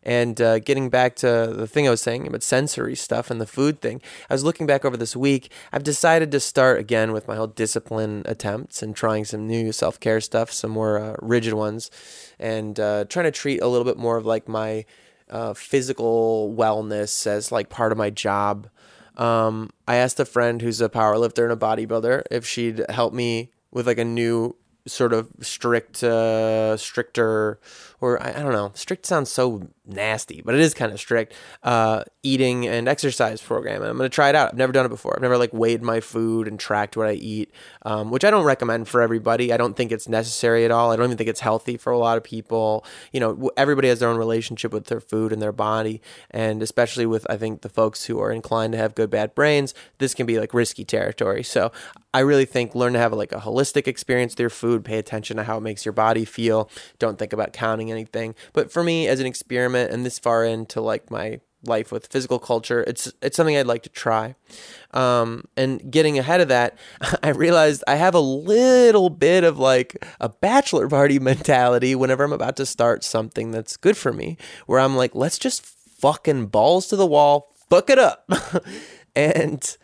And 0.04 0.40
uh, 0.40 0.60
getting 0.60 0.90
back 0.90 1.18
to 1.18 1.54
the 1.54 1.68
thing 1.68 1.86
I 1.86 1.92
was 1.92 2.02
saying 2.02 2.26
about 2.28 2.42
sensory 2.42 2.96
stuff 2.96 3.30
and 3.30 3.42
the 3.42 3.46
food 3.46 3.82
thing, 3.82 4.02
I 4.30 4.34
was 4.34 4.44
looking 4.44 4.66
back 4.66 4.86
over 4.86 4.96
this 4.96 5.18
week. 5.18 5.52
I've 5.74 5.84
decided 5.84 6.32
to 6.32 6.40
start 6.40 6.80
again 6.80 7.12
with 7.12 7.28
my 7.28 7.36
whole 7.36 7.48
discipline 7.48 8.24
attempts 8.26 8.82
and 8.82 8.96
trying 8.96 9.26
some 9.26 9.48
new 9.48 9.74
self 9.74 10.00
care 10.00 10.22
stuff, 10.22 10.52
some 10.52 10.72
more 10.72 10.98
uh, 10.98 11.16
rigid 11.22 11.56
ones, 11.56 11.92
and 12.40 12.80
uh, 12.80 13.04
trying 13.10 13.26
to 13.26 13.32
treat 13.32 13.62
a 13.62 13.68
little 13.68 13.84
bit 13.84 13.98
more 13.98 14.16
of 14.16 14.26
like 14.26 14.48
my 14.48 14.86
uh, 15.30 15.54
physical 15.54 16.56
wellness 16.58 17.28
as 17.28 17.52
like 17.52 17.68
part 17.68 17.92
of 17.92 17.98
my 17.98 18.10
job. 18.10 18.70
Um, 19.18 19.72
I 19.88 19.96
asked 19.96 20.20
a 20.20 20.26
friend 20.26 20.62
who's 20.62 20.80
a 20.80 20.90
powerlifter 20.90 21.44
and 21.44 21.52
a 21.52 21.56
bodybuilder 21.56 22.24
if 22.32 22.46
she'd 22.46 22.86
help 22.90 23.14
me 23.14 23.52
with 23.72 23.88
like 23.88 23.98
a 23.98 24.06
new 24.06 24.56
sort 24.86 25.12
of 25.12 25.28
strict, 25.42 26.04
uh, 26.04 26.78
stricter, 26.78 27.60
or 28.00 28.22
I, 28.22 28.30
I 28.30 28.44
don't 28.44 28.54
know, 28.54 28.72
strict 28.76 29.06
sounds 29.06 29.32
so 29.32 29.68
nasty, 29.86 30.42
but 30.44 30.54
it 30.54 30.62
is 30.62 30.74
kind 30.74 30.92
of 30.92 31.00
strict 31.00 31.34
uh, 31.64 32.04
eating 32.22 32.68
and 32.68 32.88
exercise 32.88 33.42
program. 33.42 33.82
And 33.82 33.90
I'm 33.90 33.98
going 33.98 34.10
to 34.10 34.14
try 34.14 34.30
it 34.30 34.36
out. 34.36 34.50
I've 34.50 34.58
never 34.58 34.74
done 34.74 34.86
it 34.86 34.90
before. 34.90 35.16
I've 35.16 35.22
never 35.22 35.38
like 35.38 35.54
weighed 35.54 35.82
my 35.82 36.00
food 36.00 36.48
and 36.48 36.60
tracked 36.60 36.98
what 36.98 37.08
I 37.08 37.14
eat, 37.14 37.52
um, 37.84 38.12
which 38.12 38.26
I 38.26 38.30
don't 38.30 38.46
recommend 38.46 38.88
for 38.88 39.02
everybody. 39.02 39.52
I 39.52 39.58
don't 39.58 39.76
think 39.76 39.92
it's 39.92 40.08
necessary 40.08 40.66
at 40.66 40.72
all. 40.72 40.92
I 40.92 40.96
don't 40.96 41.06
even 41.06 41.18
think 41.18 41.30
it's 41.30 41.40
healthy 41.40 41.78
for 41.78 41.92
a 41.92 41.98
lot 41.98 42.18
of 42.18 42.24
people. 42.24 42.86
You 43.12 43.20
know, 43.20 43.50
everybody 43.58 43.88
has 43.88 44.00
their 44.00 44.10
own 44.10 44.18
relationship 44.18 44.74
with 44.74 44.86
their 44.86 45.00
food 45.00 45.32
and 45.32 45.42
their 45.42 45.52
body. 45.52 46.02
And 46.30 46.62
especially 46.62 47.06
with, 47.06 47.26
I 47.30 47.38
think, 47.38 47.62
the 47.62 47.70
folks 47.70 48.06
who 48.06 48.20
are 48.20 48.32
inclined 48.32 48.74
to 48.74 48.78
have 48.78 48.96
good, 48.96 49.10
bad 49.10 49.34
brains, 49.34 49.74
this 49.98 50.14
can 50.14 50.26
be 50.26 50.40
like 50.40 50.54
risky 50.54 50.86
territory. 50.86 51.44
So 51.44 51.72
I 52.14 52.22
really 52.22 52.46
think 52.46 52.74
learn 52.74 52.94
to 52.94 53.00
have 53.00 53.14
like 53.14 53.32
a 53.32 53.40
holistic 53.40 53.88
experience 53.88 54.34
with 54.34 54.40
your 54.40 54.50
food, 54.50 54.84
pay 54.84 54.98
attention 54.98 55.38
to 55.38 55.44
how 55.44 55.58
it 55.58 55.62
makes 55.62 55.86
your 55.86 55.94
body 55.94 56.26
feel. 56.26 56.70
Don't 57.00 57.20
think 57.20 57.32
about 57.32 57.54
counting 57.54 57.87
anything. 57.92 58.36
But 58.54 58.72
for 58.72 58.84
me, 58.84 59.08
as 59.08 59.20
an 59.20 59.26
experiment, 59.26 59.92
and 59.92 60.06
this 60.06 60.20
far 60.20 60.44
into 60.44 60.82
like 60.82 61.10
my 61.12 61.40
life 61.64 61.92
with 61.92 62.08
physical 62.08 62.40
culture, 62.40 62.84
it's 62.88 63.12
it's 63.22 63.36
something 63.36 63.58
I'd 63.58 63.68
like 63.68 63.84
to 63.84 63.90
try. 63.90 64.36
Um, 64.92 65.46
and 65.56 65.92
getting 65.92 66.18
ahead 66.18 66.42
of 66.42 66.48
that, 66.48 66.78
I 67.24 67.30
realized 67.30 67.84
I 67.88 67.96
have 67.96 68.16
a 68.16 68.20
little 68.20 69.10
bit 69.10 69.44
of 69.44 69.58
like 69.58 70.06
a 70.20 70.30
bachelor 70.30 70.88
party 70.88 71.20
mentality 71.32 71.96
whenever 71.96 72.24
I'm 72.24 72.34
about 72.34 72.58
to 72.58 72.66
start 72.66 73.04
something 73.04 73.52
that's 73.52 73.78
good 73.78 73.98
for 73.98 74.14
me, 74.14 74.38
where 74.66 74.80
I'm 74.80 74.96
like, 74.96 75.16
let's 75.16 75.38
just 75.38 75.66
fucking 75.66 76.48
balls 76.48 76.88
to 76.88 76.96
the 76.96 77.08
wall, 77.08 77.56
fuck 77.70 77.90
it 77.90 78.00
up, 78.00 78.30
and 79.16 79.78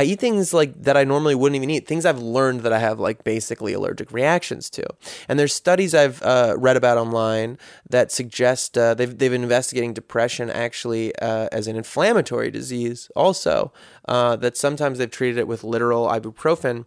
I 0.00 0.04
eat 0.04 0.18
things 0.18 0.54
like 0.54 0.82
that 0.84 0.96
I 0.96 1.04
normally 1.04 1.34
wouldn't 1.34 1.56
even 1.56 1.68
eat, 1.68 1.86
things 1.86 2.06
I've 2.06 2.22
learned 2.22 2.60
that 2.60 2.72
I 2.72 2.78
have 2.78 2.98
like 2.98 3.22
basically 3.22 3.74
allergic 3.74 4.10
reactions 4.12 4.70
to. 4.70 4.86
And 5.28 5.38
there's 5.38 5.52
studies 5.52 5.94
I've 5.94 6.22
uh, 6.22 6.54
read 6.56 6.78
about 6.78 6.96
online 6.96 7.58
that 7.90 8.10
suggest 8.10 8.78
uh, 8.78 8.94
they've, 8.94 9.18
they've 9.18 9.30
been 9.30 9.42
investigating 9.42 9.92
depression 9.92 10.48
actually 10.48 11.14
uh, 11.16 11.48
as 11.52 11.66
an 11.66 11.76
inflammatory 11.76 12.50
disease 12.50 13.10
also, 13.14 13.74
uh, 14.08 14.36
that 14.36 14.56
sometimes 14.56 14.96
they've 14.96 15.10
treated 15.10 15.36
it 15.36 15.46
with 15.46 15.64
literal 15.64 16.06
ibuprofen. 16.08 16.86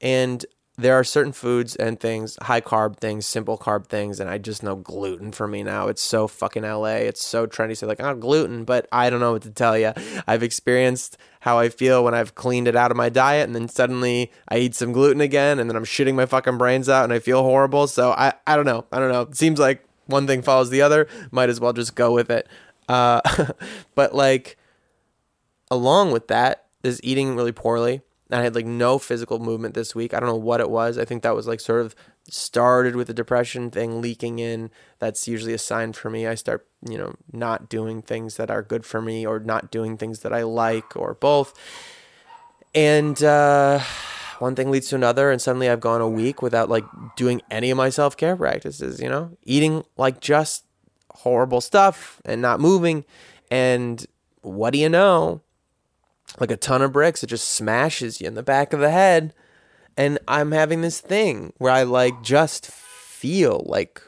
And 0.00 0.46
there 0.76 0.94
are 0.94 1.04
certain 1.04 1.32
foods 1.32 1.76
and 1.76 2.00
things, 2.00 2.36
high 2.42 2.60
carb 2.60 2.96
things, 2.96 3.26
simple 3.26 3.56
carb 3.56 3.86
things, 3.86 4.18
and 4.18 4.28
I 4.28 4.38
just 4.38 4.62
know 4.62 4.74
gluten 4.74 5.30
for 5.30 5.46
me 5.46 5.62
now. 5.62 5.86
It's 5.86 6.02
so 6.02 6.26
fucking 6.26 6.64
LA. 6.64 6.96
It's 6.96 7.24
so 7.24 7.46
trendy 7.46 7.70
to 7.70 7.76
say 7.76 7.86
like, 7.86 8.00
oh, 8.00 8.14
gluten, 8.16 8.64
but 8.64 8.88
I 8.90 9.08
don't 9.08 9.20
know 9.20 9.32
what 9.32 9.42
to 9.42 9.50
tell 9.50 9.78
you. 9.78 9.92
I've 10.26 10.42
experienced 10.42 11.16
how 11.40 11.58
I 11.58 11.68
feel 11.68 12.02
when 12.02 12.14
I've 12.14 12.34
cleaned 12.34 12.66
it 12.66 12.74
out 12.74 12.90
of 12.90 12.96
my 12.96 13.08
diet, 13.08 13.46
and 13.46 13.54
then 13.54 13.68
suddenly 13.68 14.32
I 14.48 14.58
eat 14.58 14.74
some 14.74 14.92
gluten 14.92 15.20
again, 15.20 15.60
and 15.60 15.70
then 15.70 15.76
I'm 15.76 15.84
shitting 15.84 16.14
my 16.14 16.26
fucking 16.26 16.58
brains 16.58 16.88
out, 16.88 17.04
and 17.04 17.12
I 17.12 17.20
feel 17.20 17.42
horrible. 17.42 17.86
So 17.86 18.10
I, 18.10 18.32
I 18.46 18.56
don't 18.56 18.66
know. 18.66 18.84
I 18.90 18.98
don't 18.98 19.12
know. 19.12 19.22
It 19.22 19.36
seems 19.36 19.60
like 19.60 19.84
one 20.06 20.26
thing 20.26 20.42
follows 20.42 20.70
the 20.70 20.82
other. 20.82 21.06
Might 21.30 21.50
as 21.50 21.60
well 21.60 21.72
just 21.72 21.94
go 21.94 22.12
with 22.12 22.30
it. 22.30 22.48
Uh, 22.88 23.20
but 23.94 24.12
like, 24.12 24.56
along 25.70 26.10
with 26.10 26.26
that, 26.28 26.62
is 26.82 27.00
eating 27.02 27.34
really 27.34 27.52
poorly 27.52 28.02
I 28.30 28.42
had 28.42 28.54
like 28.54 28.66
no 28.66 28.98
physical 28.98 29.38
movement 29.38 29.74
this 29.74 29.94
week. 29.94 30.14
I 30.14 30.20
don't 30.20 30.28
know 30.28 30.36
what 30.36 30.60
it 30.60 30.70
was. 30.70 30.96
I 30.96 31.04
think 31.04 31.22
that 31.22 31.34
was 31.34 31.46
like 31.46 31.60
sort 31.60 31.82
of 31.82 31.94
started 32.28 32.96
with 32.96 33.06
the 33.06 33.14
depression 33.14 33.70
thing 33.70 34.00
leaking 34.00 34.38
in. 34.38 34.70
That's 34.98 35.28
usually 35.28 35.52
a 35.52 35.58
sign 35.58 35.92
for 35.92 36.08
me. 36.08 36.26
I 36.26 36.34
start, 36.34 36.66
you 36.88 36.96
know, 36.96 37.14
not 37.32 37.68
doing 37.68 38.00
things 38.00 38.36
that 38.36 38.50
are 38.50 38.62
good 38.62 38.86
for 38.86 39.02
me 39.02 39.26
or 39.26 39.40
not 39.40 39.70
doing 39.70 39.98
things 39.98 40.20
that 40.20 40.32
I 40.32 40.42
like 40.42 40.96
or 40.96 41.14
both. 41.14 41.52
And 42.74 43.22
uh, 43.22 43.80
one 44.38 44.54
thing 44.54 44.70
leads 44.70 44.88
to 44.88 44.96
another. 44.96 45.30
And 45.30 45.40
suddenly 45.40 45.68
I've 45.68 45.80
gone 45.80 46.00
a 46.00 46.08
week 46.08 46.40
without 46.40 46.70
like 46.70 46.84
doing 47.16 47.42
any 47.50 47.70
of 47.70 47.76
my 47.76 47.90
self 47.90 48.16
care 48.16 48.36
practices, 48.36 49.00
you 49.00 49.08
know, 49.08 49.36
eating 49.42 49.84
like 49.98 50.20
just 50.20 50.64
horrible 51.10 51.60
stuff 51.60 52.22
and 52.24 52.40
not 52.40 52.58
moving. 52.58 53.04
And 53.50 54.04
what 54.40 54.72
do 54.72 54.78
you 54.78 54.88
know? 54.88 55.42
Like 56.40 56.50
a 56.50 56.56
ton 56.56 56.82
of 56.82 56.92
bricks. 56.92 57.22
It 57.22 57.28
just 57.28 57.48
smashes 57.48 58.20
you 58.20 58.26
in 58.26 58.34
the 58.34 58.42
back 58.42 58.72
of 58.72 58.80
the 58.80 58.90
head. 58.90 59.34
And 59.96 60.18
I'm 60.26 60.52
having 60.52 60.80
this 60.80 61.00
thing 61.00 61.52
where 61.58 61.72
I 61.72 61.84
like 61.84 62.22
just 62.22 62.66
feel 62.66 63.64
like 63.66 64.02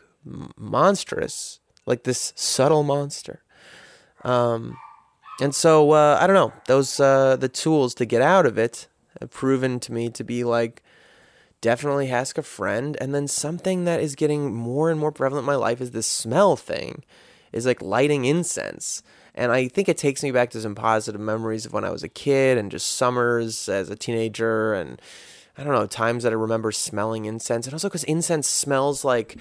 monstrous, 0.57 1.61
like 1.87 2.03
this 2.03 2.33
subtle 2.35 2.83
monster. 2.83 3.43
Um, 4.25 4.77
and 5.41 5.55
so 5.55 5.93
uh, 5.93 6.19
I 6.21 6.27
don't 6.27 6.35
know. 6.35 6.53
Those 6.67 6.99
uh, 6.99 7.37
the 7.37 7.49
tools 7.49 7.95
to 7.95 8.05
get 8.05 8.23
out 8.23 8.47
of 8.47 8.59
it 8.59 8.89
have 9.21 9.31
proven 9.31 9.79
to 9.81 9.93
me 9.93 10.09
to 10.11 10.25
be 10.25 10.45
like 10.45 10.83
definitely 11.61 12.11
ask 12.11 12.39
a 12.39 12.43
friend, 12.43 12.97
and 13.01 13.15
then 13.15 13.27
something 13.27 13.85
that 13.85 14.01
is 14.01 14.15
getting 14.15 14.55
more 14.55 14.91
and 14.91 15.01
more 15.01 15.13
prevalent 15.13 15.43
in 15.43 15.47
my 15.47 15.57
life 15.57 15.81
is 15.81 15.91
this 15.91 16.07
smell 16.07 16.57
thing, 16.57 17.03
is 17.53 17.67
like 17.67 17.83
lighting 17.83 18.25
incense. 18.25 19.03
And 19.37 19.53
I 19.53 19.69
think 19.69 19.89
it 19.89 19.99
takes 19.99 20.23
me 20.23 20.31
back 20.31 20.51
to 20.51 20.61
some 20.61 20.75
positive 20.75 21.21
memories 21.21 21.67
of 21.67 21.73
when 21.73 21.85
I 21.85 21.91
was 21.91 22.03
a 22.03 22.09
kid 22.09 22.57
and 22.57 22.71
just 22.71 22.91
summers 22.91 23.69
as 23.69 23.91
a 23.91 23.97
teenager 23.97 24.73
and 24.73 25.01
I 25.59 25.65
don't 25.65 25.73
know, 25.73 25.87
times 25.87 26.23
that 26.23 26.33
I 26.33 26.37
remember 26.37 26.73
smelling 26.73 27.25
incense. 27.25 27.67
And 27.67 27.75
also 27.75 27.89
because 27.89 28.05
incense 28.05 28.47
smells 28.47 29.05
like 29.05 29.37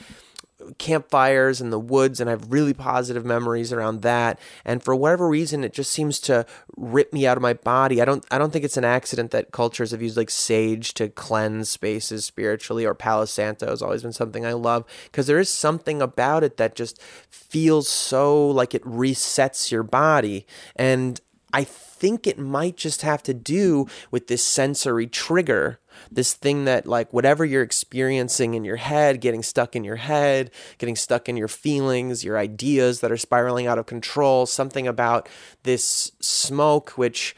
campfires 0.77 1.59
in 1.59 1.69
the 1.69 1.79
woods 1.79 2.19
and 2.19 2.29
I 2.29 2.33
have 2.33 2.51
really 2.51 2.73
positive 2.73 3.25
memories 3.25 3.73
around 3.73 4.01
that. 4.03 4.39
And 4.63 4.81
for 4.81 4.95
whatever 4.95 5.27
reason 5.27 5.63
it 5.63 5.73
just 5.73 5.91
seems 5.91 6.19
to 6.21 6.45
rip 6.77 7.11
me 7.11 7.27
out 7.27 7.37
of 7.37 7.41
my 7.41 7.53
body. 7.53 8.01
I 8.01 8.05
don't 8.05 8.25
I 8.31 8.37
don't 8.37 8.51
think 8.51 8.65
it's 8.65 8.77
an 8.77 8.85
accident 8.85 9.31
that 9.31 9.51
cultures 9.51 9.91
have 9.91 10.01
used 10.01 10.17
like 10.17 10.29
sage 10.29 10.93
to 10.95 11.09
cleanse 11.09 11.69
spaces 11.69 12.25
spiritually 12.25 12.85
or 12.85 12.95
Palo 12.95 13.25
Santo 13.25 13.67
has 13.67 13.81
always 13.81 14.03
been 14.03 14.13
something 14.13 14.45
I 14.45 14.53
love 14.53 14.85
because 15.05 15.27
there 15.27 15.39
is 15.39 15.49
something 15.49 16.01
about 16.01 16.43
it 16.43 16.57
that 16.57 16.75
just 16.75 17.01
feels 17.29 17.89
so 17.89 18.47
like 18.47 18.73
it 18.73 18.83
resets 18.83 19.71
your 19.71 19.83
body. 19.83 20.45
And 20.75 21.19
I 21.53 21.63
think 21.63 22.27
it 22.27 22.37
might 22.37 22.75
just 22.75 23.01
have 23.03 23.23
to 23.23 23.33
do 23.33 23.87
with 24.11 24.27
this 24.27 24.43
sensory 24.43 25.07
trigger 25.07 25.79
this 26.11 26.33
thing 26.33 26.65
that 26.65 26.85
like 26.85 27.11
whatever 27.13 27.45
you're 27.45 27.61
experiencing 27.61 28.53
in 28.53 28.63
your 28.65 28.75
head 28.75 29.21
getting 29.21 29.43
stuck 29.43 29.75
in 29.75 29.83
your 29.83 29.95
head 29.95 30.51
getting 30.77 30.95
stuck 30.95 31.27
in 31.29 31.37
your 31.37 31.47
feelings 31.47 32.23
your 32.23 32.37
ideas 32.37 32.99
that 32.99 33.11
are 33.11 33.17
spiraling 33.17 33.67
out 33.67 33.77
of 33.77 33.85
control 33.85 34.45
something 34.45 34.87
about 34.87 35.27
this 35.63 36.11
smoke 36.19 36.91
which 36.91 37.35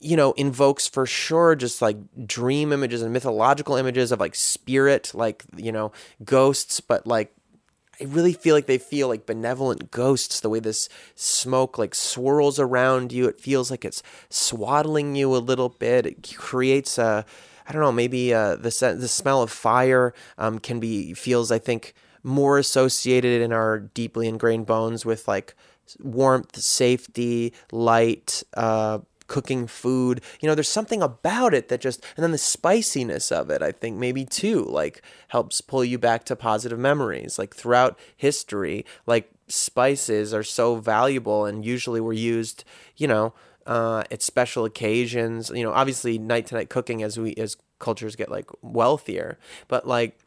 you 0.00 0.16
know 0.16 0.32
invokes 0.32 0.88
for 0.88 1.06
sure 1.06 1.54
just 1.54 1.80
like 1.80 1.96
dream 2.26 2.72
images 2.72 3.02
and 3.02 3.12
mythological 3.12 3.76
images 3.76 4.12
of 4.12 4.20
like 4.20 4.34
spirit 4.34 5.12
like 5.14 5.44
you 5.56 5.72
know 5.72 5.92
ghosts 6.24 6.80
but 6.80 7.06
like 7.06 7.32
I 8.00 8.04
really 8.06 8.32
feel 8.32 8.56
like 8.56 8.66
they 8.66 8.78
feel 8.78 9.06
like 9.06 9.26
benevolent 9.26 9.90
ghosts 9.92 10.40
the 10.40 10.48
way 10.48 10.58
this 10.58 10.88
smoke 11.14 11.78
like 11.78 11.94
swirls 11.94 12.58
around 12.58 13.12
you. 13.12 13.28
It 13.28 13.38
feels 13.38 13.70
like 13.70 13.84
it's 13.84 14.02
swaddling 14.28 15.14
you 15.14 15.34
a 15.36 15.38
little 15.38 15.68
bit. 15.68 16.06
It 16.06 16.34
creates 16.36 16.98
a 16.98 17.24
I 17.66 17.72
don't 17.72 17.82
know, 17.82 17.92
maybe 17.92 18.34
uh, 18.34 18.56
the 18.56 18.96
the 18.98 19.08
smell 19.08 19.42
of 19.42 19.50
fire 19.50 20.14
um, 20.38 20.58
can 20.58 20.80
be 20.80 21.14
feels 21.14 21.50
I 21.50 21.58
think 21.58 21.94
more 22.22 22.58
associated 22.58 23.42
in 23.42 23.52
our 23.52 23.78
deeply 23.80 24.28
ingrained 24.28 24.66
bones 24.66 25.04
with 25.04 25.26
like 25.26 25.54
warmth, 26.00 26.56
safety, 26.56 27.52
light, 27.72 28.42
uh, 28.54 29.00
cooking 29.26 29.66
food. 29.66 30.20
You 30.40 30.48
know, 30.48 30.54
there's 30.54 30.68
something 30.68 31.02
about 31.02 31.54
it 31.54 31.68
that 31.68 31.80
just, 31.80 32.04
and 32.16 32.22
then 32.22 32.32
the 32.32 32.38
spiciness 32.38 33.32
of 33.32 33.50
it, 33.50 33.62
I 33.62 33.72
think 33.72 33.96
maybe 33.96 34.24
too, 34.24 34.64
like 34.64 35.02
helps 35.28 35.60
pull 35.60 35.84
you 35.84 35.98
back 35.98 36.24
to 36.24 36.36
positive 36.36 36.78
memories. 36.78 37.38
Like 37.38 37.54
throughout 37.54 37.98
history, 38.16 38.84
like 39.06 39.30
spices 39.48 40.34
are 40.34 40.42
so 40.42 40.76
valuable 40.76 41.46
and 41.46 41.64
usually 41.64 42.00
were 42.00 42.12
used, 42.12 42.64
you 42.96 43.08
know, 43.08 43.32
uh, 43.66 44.04
at 44.10 44.22
special 44.22 44.64
occasions. 44.64 45.50
You 45.50 45.62
know, 45.62 45.72
obviously 45.72 46.18
night 46.18 46.46
to 46.46 46.54
night 46.54 46.70
cooking 46.70 47.02
as 47.02 47.18
we 47.18 47.34
as 47.34 47.56
cultures 47.78 48.16
get 48.16 48.30
like 48.30 48.48
wealthier, 48.62 49.38
but 49.68 49.86
like 49.86 50.18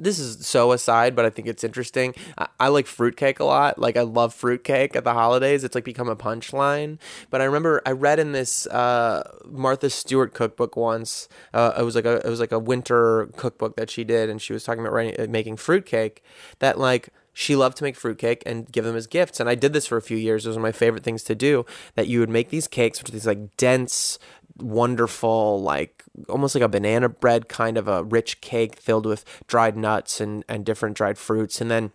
this 0.00 0.18
is 0.18 0.46
so 0.46 0.70
aside, 0.72 1.16
but 1.16 1.24
I 1.24 1.30
think 1.30 1.48
it's 1.48 1.64
interesting. 1.64 2.14
I, 2.36 2.46
I 2.60 2.68
like 2.68 2.86
fruitcake 2.86 3.40
a 3.40 3.44
lot. 3.44 3.78
Like 3.78 3.96
I 3.96 4.02
love 4.02 4.32
fruitcake 4.32 4.94
at 4.94 5.02
the 5.02 5.12
holidays. 5.12 5.64
It's 5.64 5.74
like 5.74 5.84
become 5.84 6.08
a 6.08 6.16
punchline. 6.16 6.98
But 7.30 7.40
I 7.40 7.44
remember 7.44 7.82
I 7.84 7.90
read 7.90 8.20
in 8.20 8.32
this 8.32 8.66
uh, 8.68 9.28
Martha 9.44 9.90
Stewart 9.90 10.34
cookbook 10.34 10.76
once. 10.76 11.28
Uh, 11.52 11.72
it 11.78 11.82
was 11.82 11.96
like 11.96 12.04
a 12.04 12.24
it 12.24 12.30
was 12.30 12.40
like 12.40 12.52
a 12.52 12.58
winter 12.58 13.26
cookbook 13.36 13.76
that 13.76 13.90
she 13.90 14.04
did, 14.04 14.30
and 14.30 14.40
she 14.40 14.52
was 14.52 14.62
talking 14.62 14.80
about 14.80 14.92
writing, 14.92 15.20
uh, 15.20 15.26
making 15.28 15.56
fruitcake. 15.56 16.22
That 16.60 16.78
like 16.78 17.08
she 17.38 17.54
loved 17.54 17.76
to 17.76 17.84
make 17.84 17.94
fruitcake 17.94 18.42
and 18.44 18.70
give 18.72 18.84
them 18.84 18.96
as 18.96 19.06
gifts. 19.06 19.38
And 19.38 19.48
I 19.48 19.54
did 19.54 19.72
this 19.72 19.86
for 19.86 19.96
a 19.96 20.02
few 20.02 20.16
years. 20.16 20.42
Those 20.42 20.56
were 20.56 20.62
my 20.62 20.72
favorite 20.72 21.04
things 21.04 21.22
to 21.22 21.36
do. 21.36 21.64
That 21.94 22.08
you 22.08 22.18
would 22.18 22.28
make 22.28 22.48
these 22.48 22.66
cakes, 22.66 22.98
which 22.98 23.10
are 23.10 23.12
these 23.12 23.28
like 23.28 23.56
dense, 23.56 24.18
wonderful, 24.56 25.62
like 25.62 26.02
almost 26.28 26.56
like 26.56 26.64
a 26.64 26.68
banana 26.68 27.08
bread 27.08 27.48
kind 27.48 27.78
of 27.78 27.86
a 27.86 28.02
rich 28.02 28.40
cake 28.40 28.74
filled 28.80 29.06
with 29.06 29.24
dried 29.46 29.76
nuts 29.76 30.20
and, 30.20 30.44
and 30.48 30.66
different 30.66 30.96
dried 30.96 31.16
fruits. 31.16 31.60
And 31.60 31.70
then 31.70 31.92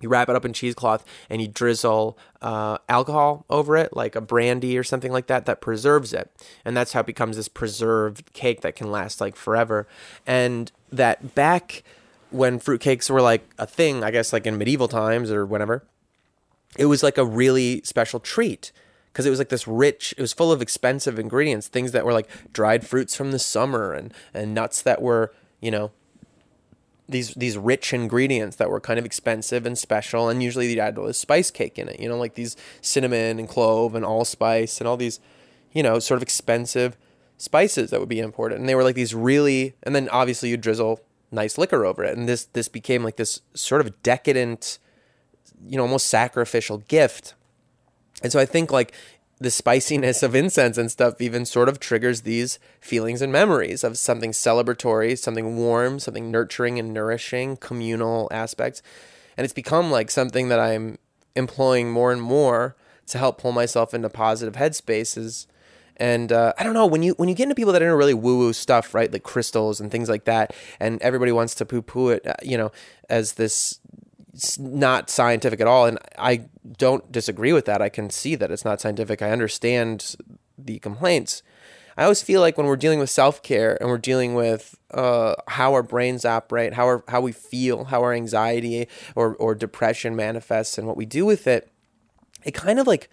you 0.00 0.08
wrap 0.08 0.28
it 0.28 0.34
up 0.34 0.44
in 0.44 0.52
cheesecloth 0.52 1.04
and 1.30 1.40
you 1.40 1.46
drizzle 1.46 2.18
uh, 2.40 2.78
alcohol 2.88 3.46
over 3.48 3.76
it, 3.76 3.94
like 3.96 4.16
a 4.16 4.20
brandy 4.20 4.76
or 4.76 4.82
something 4.82 5.12
like 5.12 5.28
that, 5.28 5.46
that 5.46 5.60
preserves 5.60 6.12
it. 6.12 6.28
And 6.64 6.76
that's 6.76 6.92
how 6.92 7.00
it 7.00 7.06
becomes 7.06 7.36
this 7.36 7.46
preserved 7.46 8.32
cake 8.32 8.62
that 8.62 8.74
can 8.74 8.90
last 8.90 9.20
like 9.20 9.36
forever. 9.36 9.86
And 10.26 10.72
that 10.90 11.36
back 11.36 11.84
when 12.32 12.58
fruitcakes 12.58 13.10
were 13.10 13.22
like 13.22 13.48
a 13.58 13.66
thing, 13.66 14.02
I 14.02 14.10
guess 14.10 14.32
like 14.32 14.46
in 14.46 14.58
medieval 14.58 14.88
times 14.88 15.30
or 15.30 15.46
whenever, 15.46 15.84
it 16.76 16.86
was 16.86 17.02
like 17.02 17.18
a 17.18 17.24
really 17.24 17.82
special 17.82 18.20
treat 18.20 18.72
because 19.12 19.26
it 19.26 19.30
was 19.30 19.38
like 19.38 19.50
this 19.50 19.68
rich 19.68 20.14
it 20.16 20.20
was 20.20 20.32
full 20.32 20.50
of 20.50 20.62
expensive 20.62 21.18
ingredients 21.18 21.68
things 21.68 21.92
that 21.92 22.04
were 22.04 22.12
like 22.12 22.28
dried 22.52 22.86
fruits 22.86 23.14
from 23.14 23.30
the 23.30 23.38
summer 23.38 23.92
and 23.92 24.12
and 24.32 24.54
nuts 24.54 24.80
that 24.82 25.02
were 25.02 25.32
you 25.60 25.70
know 25.70 25.90
these 27.08 27.34
these 27.34 27.58
rich 27.58 27.92
ingredients 27.92 28.56
that 28.56 28.70
were 28.70 28.80
kind 28.80 28.98
of 28.98 29.04
expensive 29.04 29.66
and 29.66 29.76
special 29.76 30.28
and 30.28 30.42
usually 30.42 30.70
you'd 30.70 30.78
add 30.78 30.96
a 30.96 31.12
spice 31.12 31.50
cake 31.50 31.78
in 31.78 31.88
it 31.88 32.00
you 32.00 32.08
know 32.08 32.16
like 32.16 32.34
these 32.34 32.56
cinnamon 32.80 33.38
and 33.38 33.48
clove 33.48 33.94
and 33.94 34.04
allspice 34.04 34.80
and 34.80 34.88
all 34.88 34.96
these 34.96 35.20
you 35.72 35.82
know 35.82 35.98
sort 35.98 36.16
of 36.16 36.22
expensive 36.22 36.96
spices 37.36 37.90
that 37.90 38.00
would 38.00 38.08
be 38.08 38.20
imported 38.20 38.58
and 38.58 38.68
they 38.68 38.74
were 38.74 38.84
like 38.84 38.94
these 38.94 39.14
really 39.14 39.74
and 39.82 39.94
then 39.94 40.08
obviously 40.08 40.48
you 40.48 40.56
drizzle 40.56 41.00
nice 41.32 41.58
liquor 41.58 41.84
over 41.84 42.04
it 42.04 42.16
and 42.16 42.28
this 42.28 42.44
this 42.46 42.68
became 42.68 43.02
like 43.02 43.16
this 43.16 43.40
sort 43.54 43.80
of 43.80 44.02
decadent 44.02 44.78
you 45.66 45.76
know 45.76 45.82
almost 45.82 46.06
sacrificial 46.06 46.78
gift 46.78 47.34
and 48.22 48.32
so 48.32 48.38
I 48.38 48.46
think 48.46 48.70
like 48.70 48.92
the 49.38 49.50
spiciness 49.50 50.22
of 50.22 50.36
incense 50.36 50.78
and 50.78 50.90
stuff 50.90 51.20
even 51.20 51.44
sort 51.44 51.68
of 51.68 51.80
triggers 51.80 52.22
these 52.22 52.58
feelings 52.80 53.20
and 53.20 53.32
memories 53.32 53.82
of 53.82 53.98
something 53.98 54.30
celebratory, 54.30 55.18
something 55.18 55.56
warm, 55.56 55.98
something 55.98 56.30
nurturing 56.30 56.78
and 56.78 56.94
nourishing, 56.94 57.56
communal 57.56 58.28
aspects. 58.30 58.82
And 59.36 59.44
it's 59.44 59.52
become 59.52 59.90
like 59.90 60.10
something 60.10 60.48
that 60.48 60.60
I'm 60.60 60.98
employing 61.34 61.90
more 61.90 62.12
and 62.12 62.22
more 62.22 62.76
to 63.06 63.18
help 63.18 63.38
pull 63.38 63.52
myself 63.52 63.92
into 63.92 64.08
positive 64.08 64.54
headspaces. 64.54 65.46
And 66.02 66.32
uh, 66.32 66.52
I 66.58 66.64
don't 66.64 66.74
know 66.74 66.84
when 66.84 67.04
you 67.04 67.12
when 67.12 67.28
you 67.28 67.34
get 67.36 67.44
into 67.44 67.54
people 67.54 67.72
that 67.72 67.80
are 67.80 67.84
into 67.84 67.96
really 67.96 68.12
woo 68.12 68.36
woo 68.36 68.52
stuff, 68.52 68.92
right, 68.92 69.10
like 69.12 69.22
crystals 69.22 69.80
and 69.80 69.88
things 69.88 70.08
like 70.08 70.24
that, 70.24 70.52
and 70.80 71.00
everybody 71.00 71.30
wants 71.30 71.54
to 71.54 71.64
poo 71.64 71.80
poo 71.80 72.08
it, 72.08 72.26
uh, 72.26 72.34
you 72.42 72.58
know, 72.58 72.72
as 73.08 73.34
this 73.34 73.78
not 74.58 75.10
scientific 75.10 75.60
at 75.60 75.68
all. 75.68 75.86
And 75.86 76.00
I 76.18 76.46
don't 76.76 77.12
disagree 77.12 77.52
with 77.52 77.66
that. 77.66 77.80
I 77.80 77.88
can 77.88 78.10
see 78.10 78.34
that 78.34 78.50
it's 78.50 78.64
not 78.64 78.80
scientific. 78.80 79.22
I 79.22 79.30
understand 79.30 80.16
the 80.58 80.80
complaints. 80.80 81.44
I 81.96 82.02
always 82.02 82.20
feel 82.20 82.40
like 82.40 82.58
when 82.58 82.66
we're 82.66 82.74
dealing 82.74 82.98
with 82.98 83.10
self 83.10 83.40
care 83.40 83.80
and 83.80 83.88
we're 83.88 83.96
dealing 83.98 84.34
with 84.34 84.76
uh, 84.92 85.36
how 85.46 85.72
our 85.72 85.84
brains 85.84 86.24
operate, 86.24 86.72
how 86.72 86.86
our, 86.86 87.04
how 87.06 87.20
we 87.20 87.30
feel, 87.30 87.84
how 87.84 88.02
our 88.02 88.12
anxiety 88.12 88.88
or 89.14 89.36
or 89.36 89.54
depression 89.54 90.16
manifests, 90.16 90.78
and 90.78 90.88
what 90.88 90.96
we 90.96 91.06
do 91.06 91.24
with 91.24 91.46
it, 91.46 91.70
it 92.42 92.54
kind 92.54 92.80
of 92.80 92.88
like 92.88 93.08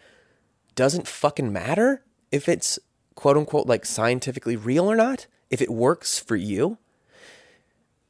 doesn't 0.74 1.08
fucking 1.08 1.54
matter 1.54 2.04
if 2.32 2.50
it's 2.50 2.80
quote 3.20 3.36
unquote 3.36 3.68
like 3.68 3.86
scientifically 3.86 4.56
real 4.56 4.90
or 4.90 4.96
not. 4.96 5.28
If 5.50 5.62
it 5.62 5.70
works 5.70 6.20
for 6.20 6.38
you, 6.38 6.78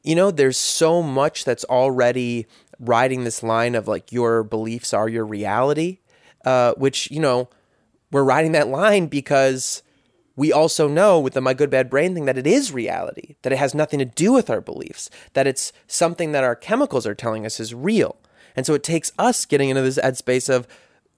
you 0.04 0.14
know, 0.14 0.30
there's 0.30 0.56
so 0.56 1.02
much 1.02 1.44
that's 1.44 1.64
already 1.64 2.46
riding 2.78 3.24
this 3.24 3.42
line 3.42 3.74
of 3.74 3.88
like 3.88 4.12
your 4.12 4.44
beliefs 4.44 4.94
are 4.94 5.08
your 5.08 5.26
reality, 5.26 5.98
uh, 6.44 6.74
which, 6.74 7.10
you 7.10 7.18
know, 7.18 7.48
we're 8.12 8.22
riding 8.22 8.52
that 8.52 8.68
line 8.68 9.08
because 9.08 9.82
we 10.36 10.52
also 10.52 10.86
know 10.86 11.18
with 11.18 11.32
the 11.34 11.40
my 11.40 11.54
good 11.54 11.70
bad 11.70 11.90
brain 11.90 12.14
thing 12.14 12.26
that 12.26 12.38
it 12.38 12.46
is 12.46 12.72
reality, 12.72 13.34
that 13.42 13.52
it 13.52 13.58
has 13.58 13.74
nothing 13.74 13.98
to 13.98 14.04
do 14.04 14.32
with 14.32 14.48
our 14.48 14.60
beliefs, 14.60 15.10
that 15.32 15.48
it's 15.48 15.72
something 15.88 16.30
that 16.30 16.44
our 16.44 16.54
chemicals 16.54 17.04
are 17.04 17.16
telling 17.16 17.44
us 17.44 17.58
is 17.58 17.74
real. 17.74 18.16
And 18.54 18.64
so 18.64 18.74
it 18.74 18.84
takes 18.84 19.10
us 19.18 19.44
getting 19.44 19.70
into 19.70 19.82
this 19.82 19.98
headspace 19.98 20.48
of 20.48 20.68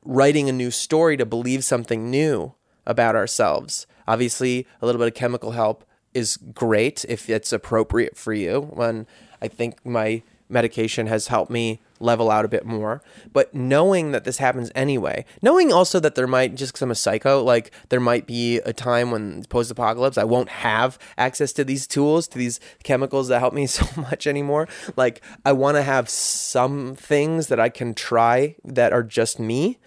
writing 0.03 0.49
a 0.49 0.53
new 0.53 0.71
story 0.71 1.19
to 1.19 1.27
believe 1.27 1.63
something 1.63 2.11
new 2.11 2.55
about 2.87 3.17
ourselves. 3.17 3.87
Obviously, 4.07 4.67
a 4.81 4.87
little 4.87 4.99
bit 4.99 5.09
of 5.09 5.15
chemical 5.15 5.53
help 5.53 5.85
is 6.15 6.37
great 6.37 7.05
if 7.09 7.31
it's 7.31 7.53
appropriate 7.53 8.17
for 8.17 8.33
you. 8.33 8.61
When 8.61 9.07
I 9.41 9.49
think 9.49 9.85
my 9.87 10.23
medication 10.49 11.07
has 11.07 11.29
helped 11.29 11.51
me 11.51 11.81
level 11.99 12.31
out 12.31 12.45
a 12.45 12.49
bit 12.49 12.67
more. 12.67 13.03
But 13.33 13.55
knowing 13.55 14.13
that 14.13 14.25
this 14.25 14.39
happens 14.39 14.71
anyway, 14.75 15.25
knowing 15.41 15.73
also 15.73 15.99
that 16.01 16.15
there 16.15 16.27
might, 16.27 16.55
just 16.55 16.73
because 16.73 16.83
I'm 16.83 16.91
a 16.91 16.97
psycho, 16.97 17.43
like 17.43 17.73
there 17.89 18.01
might 18.01 18.27
be 18.27 18.59
a 18.59 18.73
time 18.73 19.11
when 19.11 19.45
post 19.45 19.71
apocalypse, 19.71 20.19
I 20.19 20.25
won't 20.25 20.51
have 20.51 20.99
access 21.17 21.53
to 21.55 21.65
these 21.65 21.87
tools, 21.87 22.29
to 22.29 22.39
these 22.39 22.61
chemicals 22.83 23.29
that 23.29 23.39
help 23.39 23.55
me 23.55 23.67
so 23.67 23.87
much 24.01 24.27
anymore. 24.27 24.69
Like 24.97 25.23
I 25.45 25.53
want 25.53 25.77
to 25.77 25.83
have 25.83 26.09
some 26.09 26.95
things 26.95 27.47
that 27.47 27.59
I 27.59 27.69
can 27.69 27.95
try 27.95 28.57
that 28.65 28.93
are 28.93 29.03
just 29.03 29.41
me. 29.41 29.79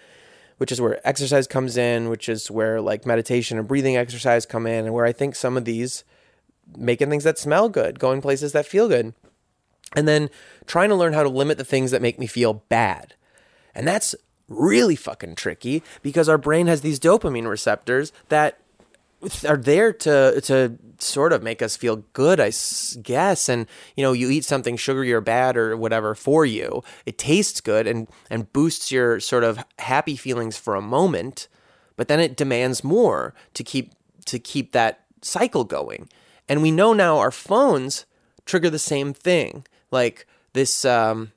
Which 0.58 0.72
is 0.72 0.80
where 0.80 1.06
exercise 1.08 1.48
comes 1.48 1.76
in, 1.76 2.10
which 2.10 2.30
is 2.30 2.50
where 2.50 2.80
like 2.80 3.06
meditation 3.06 3.58
and 3.58 3.68
breathing 3.68 3.98
exercise 3.98 4.46
come 4.46 4.66
in, 4.66 4.86
and 4.86 4.94
where 4.94 5.06
I 5.06 5.12
think 5.12 5.36
some 5.36 5.58
of 5.58 5.66
these 5.66 6.04
making 6.78 7.10
things 7.10 7.24
that 7.24 7.38
smell 7.38 7.70
good, 7.70 8.00
going 8.00 8.22
places 8.22 8.54
that 8.54 8.66
feel 8.66 8.88
good. 8.88 9.14
And 9.96 10.08
then 10.08 10.30
trying 10.66 10.90
to 10.90 10.96
learn 10.96 11.14
how 11.14 11.24
to 11.24 11.30
limit 11.30 11.58
the 11.58 11.66
things 11.66 11.92
that 11.92 12.02
make 12.02 12.20
me 12.20 12.28
feel 12.28 12.64
bad. 12.70 13.14
And 13.74 13.88
that's 13.88 14.16
really 14.48 14.96
fucking 14.96 15.36
tricky 15.36 15.84
because 16.02 16.30
our 16.30 16.38
brain 16.38 16.68
has 16.68 16.82
these 16.82 17.00
dopamine 17.00 17.48
receptors 17.48 18.12
that 18.30 18.60
are 19.48 19.58
there 19.58 19.94
to 19.94 20.42
to 20.42 20.78
sort 21.00 21.34
of 21.34 21.44
make 21.44 21.62
us 21.62 21.76
feel 21.76 21.98
good, 22.14 22.40
I 22.40 22.52
guess. 23.02 23.50
And 23.50 23.68
you 23.96 24.04
know, 24.04 24.14
you 24.14 24.30
eat 24.30 24.46
something 24.46 24.78
sugary 24.78 25.12
or 25.14 25.22
bad 25.22 25.58
or 25.58 25.76
whatever 25.78 26.16
for 26.16 26.46
you, 26.46 26.84
it 27.06 27.18
tastes 27.18 27.62
good 27.62 27.88
and 27.88 28.08
and 28.30 28.52
boosts 28.54 28.92
your 28.92 29.20
sort 29.20 29.44
of 29.44 29.64
happy 29.80 30.16
feelings 30.16 30.58
for 30.58 30.76
a 30.76 30.82
moment, 30.82 31.48
but 31.96 32.08
then 32.08 32.20
it 32.20 32.38
demands 32.38 32.84
more 32.84 33.34
to 33.54 33.64
keep 33.64 33.94
to 34.26 34.40
keep 34.40 34.72
that 34.72 35.06
cycle 35.22 35.64
going. 35.64 36.10
And 36.48 36.62
we 36.62 36.72
know 36.72 36.94
now 36.94 37.18
our 37.18 37.32
phones 37.32 38.06
trigger 38.46 38.70
the 38.70 38.80
same 38.80 39.14
thing. 39.14 39.66
Like 39.92 40.28
this 40.54 40.86
um, 40.86 41.32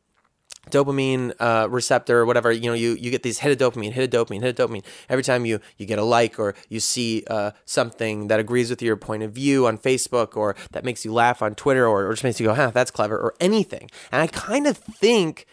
dopamine 0.69 1.33
uh, 1.41 1.69
receptor 1.71 2.19
or 2.19 2.27
whatever, 2.27 2.53
you 2.53 2.69
know, 2.69 2.75
you, 2.75 2.95
you 2.95 3.11
get 3.11 3.23
these 3.23 3.39
hit 3.39 3.61
a 3.61 3.65
dopamine, 3.65 3.93
hit 3.93 4.13
a 4.13 4.17
dopamine, 4.17 4.43
hit 4.43 4.59
a 4.59 4.67
dopamine. 4.67 4.85
Every 5.09 5.23
time 5.23 5.45
you, 5.45 5.61
you 5.77 5.87
get 5.87 5.99
a 5.99 6.05
like 6.05 6.39
or 6.39 6.55
you 6.69 6.81
see 6.81 7.25
uh, 7.29 7.53
something 7.65 8.29
that 8.29 8.41
agrees 8.41 8.71
with 8.71 8.83
your 8.83 8.97
point 8.97 9.23
of 9.23 9.33
view 9.33 9.67
on 9.67 9.79
Facebook 9.79 10.37
or 10.37 10.57
that 10.73 10.85
makes 10.85 11.05
you 11.05 11.13
laugh 11.13 11.43
on 11.43 11.55
Twitter 11.55 11.87
or, 11.87 12.07
or 12.07 12.13
just 12.13 12.25
makes 12.25 12.41
you 12.41 12.47
go, 12.47 12.55
huh, 12.55 12.71
that's 12.71 12.91
clever 12.91 13.19
or 13.19 13.35
anything. 13.41 13.91
And 14.13 14.23
I 14.23 14.27
kind 14.27 14.67
of 14.67 14.77
think 14.77 15.47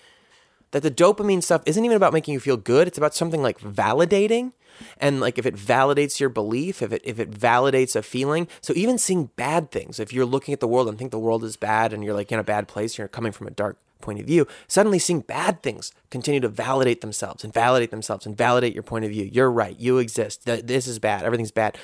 that 0.72 0.84
the 0.84 0.92
dopamine 0.92 1.42
stuff 1.42 1.64
isn't 1.66 1.84
even 1.86 1.96
about 1.96 2.14
making 2.14 2.34
you 2.34 2.40
feel 2.40 2.58
good. 2.58 2.88
It's 2.88 2.98
about 2.98 3.16
something 3.16 3.42
like 3.42 3.60
validating 3.60 4.52
and 5.00 5.20
like 5.20 5.38
if 5.38 5.46
it 5.46 5.56
validates 5.56 6.20
your 6.20 6.30
belief 6.30 6.82
if 6.82 6.92
it 6.92 7.02
if 7.06 7.20
it 7.20 7.32
validates 7.32 7.96
a 7.96 8.02
feeling 8.02 8.48
so 8.62 8.74
even 8.76 8.98
seeing 8.98 9.28
bad 9.36 9.72
things 9.72 10.00
if 10.00 10.12
you're 10.12 10.26
looking 10.26 10.54
at 10.54 10.60
the 10.60 10.68
world 10.68 10.88
and 10.88 10.98
think 10.98 11.12
the 11.12 11.20
world 11.20 11.44
is 11.44 11.56
bad 11.56 11.94
and 11.94 12.04
you're 12.04 12.14
like 12.14 12.32
in 12.32 12.40
a 12.40 12.44
bad 12.44 12.68
place 12.68 12.98
you're 12.98 13.08
coming 13.08 13.32
from 13.32 13.48
a 13.48 13.52
dark 13.52 13.78
point 14.02 14.20
of 14.20 14.26
view 14.26 14.48
suddenly 14.68 15.00
seeing 15.00 15.22
bad 15.22 15.64
things 15.64 15.92
continue 16.10 16.40
to 16.40 16.50
validate 16.50 17.02
themselves 17.02 17.44
and 17.44 17.54
validate 17.54 17.92
themselves 17.92 18.26
and 18.26 18.38
validate 18.38 18.74
your 18.74 18.84
point 18.84 19.06
of 19.06 19.12
view. 19.12 19.30
You're 19.32 19.52
right. 19.52 19.80
You 19.80 19.98
exist. 19.98 20.46
This 20.46 20.88
is 20.88 21.00
bad. 21.00 21.24
Everything's 21.24 21.52
bad. 21.52 21.78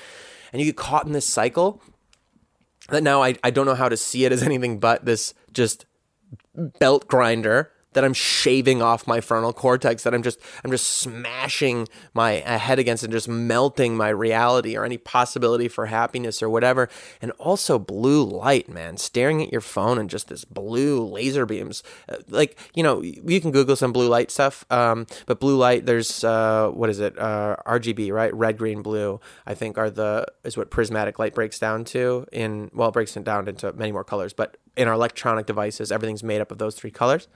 And 0.51 0.59
you 0.59 0.65
get 0.65 0.77
caught 0.77 1.05
in 1.05 1.13
this 1.13 1.25
cycle 1.25 1.81
that 2.89 3.03
now 3.03 3.23
I, 3.23 3.35
I 3.43 3.51
don't 3.51 3.65
know 3.65 3.75
how 3.75 3.89
to 3.89 3.97
see 3.97 4.25
it 4.25 4.31
as 4.31 4.43
anything 4.43 4.79
but 4.79 5.05
this 5.05 5.33
just 5.53 5.85
belt 6.53 7.07
grinder 7.07 7.71
that 7.93 8.03
I'm 8.03 8.13
shaving 8.13 8.81
off 8.81 9.07
my 9.07 9.21
frontal 9.21 9.53
cortex, 9.53 10.03
that 10.03 10.13
I'm 10.13 10.23
just 10.23 10.39
I'm 10.63 10.71
just 10.71 10.87
smashing 10.87 11.87
my 12.13 12.33
head 12.33 12.79
against 12.79 13.03
and 13.03 13.11
just 13.11 13.27
melting 13.27 13.95
my 13.97 14.09
reality 14.09 14.77
or 14.77 14.85
any 14.85 14.97
possibility 14.97 15.67
for 15.67 15.87
happiness 15.87 16.41
or 16.41 16.49
whatever. 16.49 16.89
And 17.21 17.31
also 17.31 17.79
blue 17.79 18.23
light, 18.23 18.69
man, 18.69 18.97
staring 18.97 19.41
at 19.41 19.51
your 19.51 19.61
phone 19.61 19.97
and 19.97 20.09
just 20.09 20.27
this 20.29 20.45
blue 20.45 21.05
laser 21.05 21.45
beams. 21.45 21.83
Uh, 22.07 22.17
like 22.29 22.57
you 22.73 22.83
know, 22.83 23.01
you 23.01 23.41
can 23.41 23.51
Google 23.51 23.75
some 23.75 23.91
blue 23.91 24.07
light 24.07 24.31
stuff, 24.31 24.65
um, 24.71 25.05
but 25.25 25.39
blue 25.39 25.57
light, 25.57 25.85
there's 25.85 26.23
uh, 26.23 26.69
what 26.69 26.89
is 26.89 26.99
it? 26.99 27.17
Uh, 27.17 27.57
RGB, 27.65 28.11
right? 28.11 28.33
Red, 28.33 28.57
green, 28.57 28.81
blue. 28.81 29.19
I 29.45 29.53
think 29.53 29.77
are 29.77 29.89
the 29.89 30.25
is 30.43 30.57
what 30.57 30.69
prismatic 30.69 31.19
light 31.19 31.33
breaks 31.33 31.59
down 31.59 31.83
to. 31.85 32.25
In 32.31 32.71
well, 32.73 32.89
it 32.89 32.93
breaks 32.93 33.17
it 33.17 33.23
down 33.23 33.47
into 33.47 33.73
many 33.73 33.91
more 33.91 34.03
colors, 34.03 34.33
but 34.33 34.57
in 34.77 34.87
our 34.87 34.93
electronic 34.93 35.45
devices, 35.45 35.91
everything's 35.91 36.23
made 36.23 36.41
up 36.41 36.51
of 36.51 36.57
those 36.57 36.75
three 36.75 36.91
colors. 36.91 37.27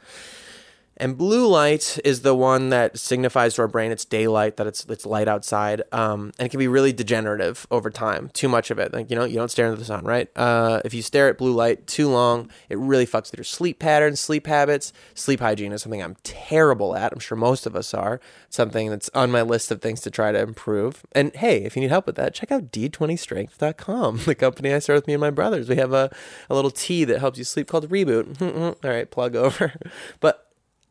And 0.98 1.18
blue 1.18 1.48
light 1.48 2.00
is 2.06 2.22
the 2.22 2.34
one 2.34 2.70
that 2.70 2.98
signifies 2.98 3.56
to 3.56 3.64
our 3.64 3.68
brain 3.68 3.92
it's 3.92 4.06
daylight, 4.06 4.58
that 4.58 4.68
it's 4.68 4.86
it's 4.86 5.06
light 5.06 5.28
outside, 5.28 5.82
um, 5.92 6.32
and 6.40 6.46
it 6.46 6.50
can 6.50 6.60
be 6.60 6.68
really 6.68 6.94
degenerative 6.94 7.68
over 7.70 7.90
time. 7.90 8.30
Too 8.34 8.48
much 8.48 8.72
of 8.72 8.80
it, 8.80 8.94
like 8.94 9.10
you 9.10 9.16
know, 9.16 9.26
you 9.26 9.36
don't 9.36 9.52
stare 9.52 9.68
into 9.68 9.78
the 9.78 9.86
sun, 9.86 10.06
right? 10.06 10.30
Uh, 10.36 10.82
if 10.86 10.94
you 10.94 11.02
stare 11.02 11.28
at 11.28 11.38
blue 11.38 11.54
light 11.54 11.86
too 11.88 12.10
long, 12.10 12.50
it 12.70 12.78
really 12.78 13.06
fucks 13.06 13.32
with 13.32 13.40
your 13.40 13.44
sleep 13.44 13.80
patterns, 13.80 14.20
sleep 14.20 14.48
habits. 14.48 14.94
Sleep 15.14 15.40
hygiene 15.40 15.74
is 15.74 15.82
something 15.82 16.02
I'm 16.02 16.16
terrible 16.24 16.96
at. 16.96 17.12
I'm 17.12 17.20
sure 17.20 17.38
most 17.38 17.66
of 17.66 17.76
us 17.76 17.94
are. 17.94 18.22
Something 18.50 18.90
that's 18.90 19.10
on 19.14 19.32
my 19.32 19.42
list 19.42 19.72
of 19.72 19.82
things 19.82 20.00
to 20.02 20.12
try 20.12 20.32
to 20.32 20.40
improve. 20.40 21.06
And 21.12 21.36
hey, 21.36 21.64
if 21.66 21.76
you 21.76 21.82
need 21.82 21.92
help 21.92 22.06
with 22.06 22.16
that, 22.16 22.34
check 22.34 22.52
out 22.52 22.72
D20Strength.com, 22.72 24.18
the 24.26 24.36
company 24.36 24.74
I 24.74 24.80
started 24.80 25.02
with 25.02 25.08
me 25.08 25.14
and 25.14 25.22
my 25.22 25.30
brothers. 25.30 25.68
We 25.68 25.76
have 25.76 25.94
a, 25.94 26.10
a 26.50 26.56
little 26.56 26.72
tea 26.72 27.04
that 27.04 27.20
helps 27.20 27.38
you 27.38 27.44
sleep 27.44 27.68
called 27.68 27.90
Reboot. 27.90 28.42
All 28.84 28.90
right, 28.90 29.10
plug 29.10 29.36
over, 29.36 29.74
but 30.22 30.45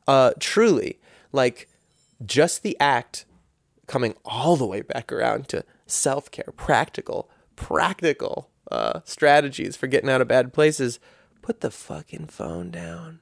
uh, 0.07 0.33
truly, 0.39 0.99
like 1.33 1.69
just 2.25 2.63
the 2.63 2.77
act 2.81 3.25
coming 3.87 4.15
all 4.25 4.57
the 4.57 4.67
way 4.67 4.81
back 4.81 5.13
around 5.13 5.49
to 5.49 5.65
self 5.87 6.31
care, 6.31 6.53
practical, 6.57 7.31
practical 7.57 8.51
uh, 8.71 9.01
strategies 9.05 9.77
for 9.77 9.87
getting 9.87 10.11
out 10.11 10.21
of 10.21 10.29
bad 10.29 10.53
places. 10.53 10.99
Put 11.43 11.61
the 11.61 11.71
fucking 11.71 12.29
phone 12.29 12.71
down. 12.71 13.21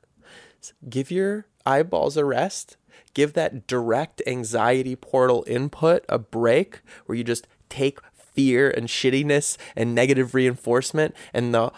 Give 0.89 1.11
your 1.11 1.47
eyeballs 1.67 2.17
a 2.17 2.25
rest. 2.25 2.77
Give 3.15 3.33
that 3.35 3.67
direct 3.67 4.23
anxiety 4.27 4.97
portal 4.97 5.45
input 5.47 6.05
a 6.09 6.19
break 6.19 6.81
where 7.07 7.17
you 7.19 7.25
just 7.25 7.49
take 7.69 7.99
fear 8.15 8.71
and 8.71 8.89
shittiness 8.89 9.57
and 9.77 9.95
negative 9.95 10.35
reinforcement 10.35 11.15
and 11.35 11.53
the 11.53 11.73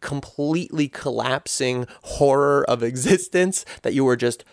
completely 0.00 0.88
collapsing 0.88 1.86
horror 2.02 2.64
of 2.68 2.82
existence 2.82 3.64
that 3.82 3.94
you 3.94 4.04
were 4.04 4.16
just 4.16 4.44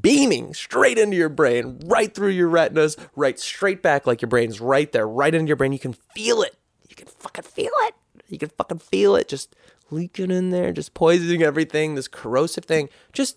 beaming 0.00 0.54
straight 0.54 0.98
into 0.98 1.16
your 1.16 1.28
brain, 1.28 1.80
right 1.86 2.14
through 2.14 2.30
your 2.30 2.48
retinas, 2.48 2.96
right 3.14 3.38
straight 3.38 3.82
back 3.82 4.06
like 4.06 4.22
your 4.22 4.28
brain's 4.28 4.60
right 4.60 4.90
there, 4.92 5.06
right 5.06 5.34
into 5.34 5.48
your 5.48 5.56
brain. 5.56 5.72
You 5.72 5.78
can 5.78 5.92
feel 5.92 6.42
it. 6.42 6.56
You 6.88 6.96
can 6.96 7.06
fucking 7.06 7.44
feel 7.44 7.72
it. 7.82 7.94
You 8.28 8.38
can 8.38 8.50
fucking 8.50 8.78
feel 8.78 9.16
it 9.16 9.28
just 9.28 9.54
leaking 9.90 10.30
in 10.30 10.50
there, 10.50 10.72
just 10.72 10.94
poisoning 10.94 11.42
everything, 11.42 11.94
this 11.94 12.08
corrosive 12.08 12.64
thing. 12.64 12.88
Just 13.12 13.36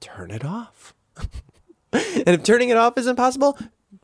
turn 0.00 0.30
it 0.30 0.44
off. 0.44 0.94
and 1.92 2.28
if 2.28 2.42
turning 2.42 2.68
it 2.68 2.76
off 2.76 2.98
is 2.98 3.06
impossible, 3.06 3.58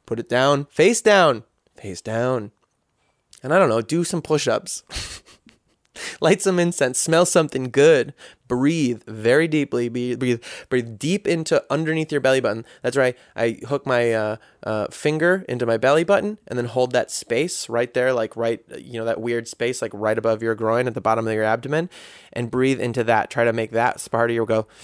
put 0.06 0.18
it 0.18 0.28
down, 0.28 0.64
face 0.66 1.00
down, 1.00 1.44
face 1.76 2.00
down. 2.00 2.50
And 3.42 3.52
I 3.52 3.58
don't 3.58 3.68
know, 3.68 3.80
do 3.80 4.04
some 4.04 4.22
push 4.22 4.48
ups. 4.48 4.82
Light 6.20 6.40
some 6.40 6.58
incense, 6.58 6.98
smell 6.98 7.26
something 7.26 7.70
good, 7.70 8.14
breathe 8.48 9.02
very 9.06 9.48
deeply, 9.48 9.88
breathe, 9.88 10.42
breathe 10.68 10.98
deep 10.98 11.26
into 11.26 11.64
underneath 11.70 12.10
your 12.10 12.20
belly 12.20 12.40
button. 12.40 12.64
That's 12.82 12.96
right. 12.96 13.16
I 13.36 13.58
hook 13.68 13.86
my 13.86 14.12
uh, 14.12 14.36
uh, 14.62 14.86
finger 14.88 15.44
into 15.48 15.66
my 15.66 15.76
belly 15.76 16.04
button 16.04 16.38
and 16.46 16.58
then 16.58 16.66
hold 16.66 16.92
that 16.92 17.10
space 17.10 17.68
right 17.68 17.92
there, 17.92 18.12
like 18.12 18.36
right, 18.36 18.62
you 18.78 18.98
know, 18.98 19.04
that 19.04 19.20
weird 19.20 19.48
space, 19.48 19.82
like 19.82 19.92
right 19.94 20.16
above 20.18 20.42
your 20.42 20.54
groin 20.54 20.86
at 20.86 20.94
the 20.94 21.00
bottom 21.00 21.26
of 21.26 21.34
your 21.34 21.44
abdomen, 21.44 21.90
and 22.32 22.50
breathe 22.50 22.80
into 22.80 23.04
that. 23.04 23.30
Try 23.30 23.44
to 23.44 23.52
make 23.52 23.72
that 23.72 24.06
part 24.10 24.30
of 24.30 24.34
your 24.34 24.46
go. 24.46 24.66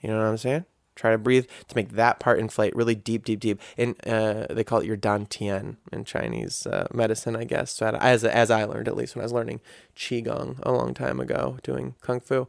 You 0.00 0.10
know 0.10 0.18
what 0.18 0.26
I'm 0.26 0.36
saying? 0.36 0.64
Try 0.94 1.12
to 1.12 1.18
breathe 1.18 1.46
to 1.68 1.76
make 1.76 1.92
that 1.92 2.20
part 2.20 2.38
inflate 2.38 2.76
really 2.76 2.94
deep, 2.94 3.24
deep, 3.24 3.40
deep. 3.40 3.60
And 3.78 3.96
uh, 4.06 4.46
they 4.50 4.64
call 4.64 4.80
it 4.80 4.86
your 4.86 4.96
dantian 4.96 5.76
in 5.92 6.04
Chinese 6.04 6.66
uh, 6.66 6.86
medicine, 6.92 7.36
I 7.36 7.44
guess. 7.44 7.72
So 7.72 7.86
as 7.86 8.24
as 8.24 8.50
I 8.50 8.64
learned, 8.64 8.88
at 8.88 8.96
least 8.96 9.14
when 9.14 9.22
I 9.22 9.24
was 9.24 9.32
learning 9.32 9.60
qigong 9.96 10.58
a 10.62 10.72
long 10.72 10.94
time 10.94 11.20
ago, 11.20 11.58
doing 11.62 11.94
kung 12.00 12.20
fu. 12.20 12.46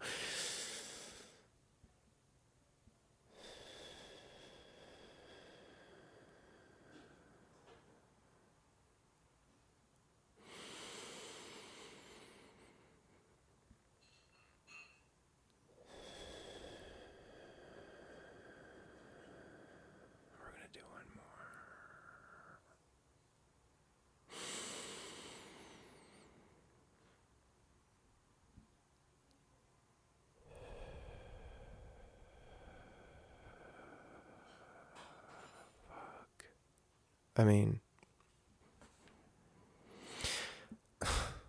I 37.38 37.44
mean, 37.44 37.80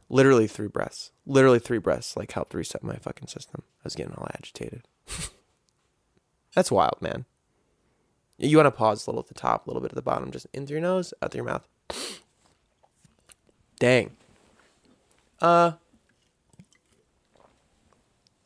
literally 0.09 0.47
three 0.47 0.69
breaths. 0.69 1.11
Literally 1.27 1.59
three 1.59 1.79
breaths 1.79 2.17
like 2.17 2.33
helped 2.33 2.55
reset 2.55 2.83
my 2.83 2.97
fucking 2.97 3.29
system. 3.29 3.63
I 3.81 3.85
was 3.85 3.95
getting 3.95 4.15
all 4.15 4.29
agitated. 4.35 4.83
That's 6.55 6.71
wild, 6.71 6.97
man. 7.01 7.25
You 8.39 8.57
want 8.57 8.67
to 8.67 8.71
pause 8.71 9.07
a 9.07 9.11
little 9.11 9.21
at 9.23 9.29
the 9.29 9.35
top, 9.35 9.67
a 9.67 9.71
little 9.71 9.83
bit 9.83 9.93
at 9.93 9.97
the 9.97 10.03
bottom, 10.03 10.31
just 10.31 10.47
in 10.53 10.67
through 10.67 10.77
your 10.77 10.83
nose, 10.83 11.15
out 11.23 11.31
through 11.33 11.45
your 11.45 11.47
mouth. 11.47 11.69
Dang. 13.79 14.17
Uh 15.41 15.73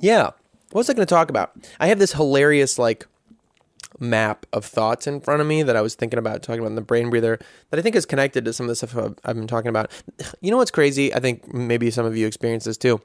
Yeah. 0.01 0.31
What 0.70 0.81
was 0.81 0.90
I 0.90 0.94
going 0.94 1.07
to 1.07 1.14
talk 1.14 1.31
about? 1.31 1.53
I 1.81 1.87
have 1.87 1.98
this 1.98 2.12
hilarious 2.12 2.79
like 2.79 3.07
map 3.98 4.46
of 4.53 4.64
thoughts 4.64 5.07
in 5.07 5.20
front 5.20 5.40
of 5.40 5.46
me 5.46 5.62
that 5.62 5.77
I 5.77 5.81
was 5.81 5.94
thinking 5.94 6.18
about 6.18 6.42
talking 6.42 6.61
about 6.61 6.70
in 6.70 6.74
the 6.74 6.81
brain 6.81 7.11
breather 7.11 7.38
that 7.70 7.79
I 7.79 7.83
think 7.83 7.96
is 7.96 8.07
connected 8.07 8.44
to 8.44 8.53
some 8.53 8.64
of 8.64 8.68
the 8.68 8.77
stuff 8.77 8.96
I've, 8.96 9.14
I've 9.24 9.37
been 9.37 9.46
talking 9.46 9.68
about. 9.68 9.90
You 10.40 10.51
know 10.51 10.57
what's 10.57 10.70
crazy? 10.70 11.12
I 11.12 11.20
think 11.20 11.53
maybe 11.53 11.90
some 11.90 12.07
of 12.07 12.16
you 12.16 12.27
experience 12.27 12.64
this 12.64 12.77
too. 12.77 13.01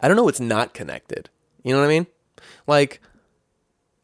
I 0.00 0.08
don't 0.08 0.16
know 0.16 0.24
what's 0.24 0.40
not 0.40 0.74
connected. 0.74 1.28
You 1.62 1.72
know 1.72 1.80
what 1.80 1.86
I 1.86 1.88
mean? 1.88 2.06
Like, 2.66 3.00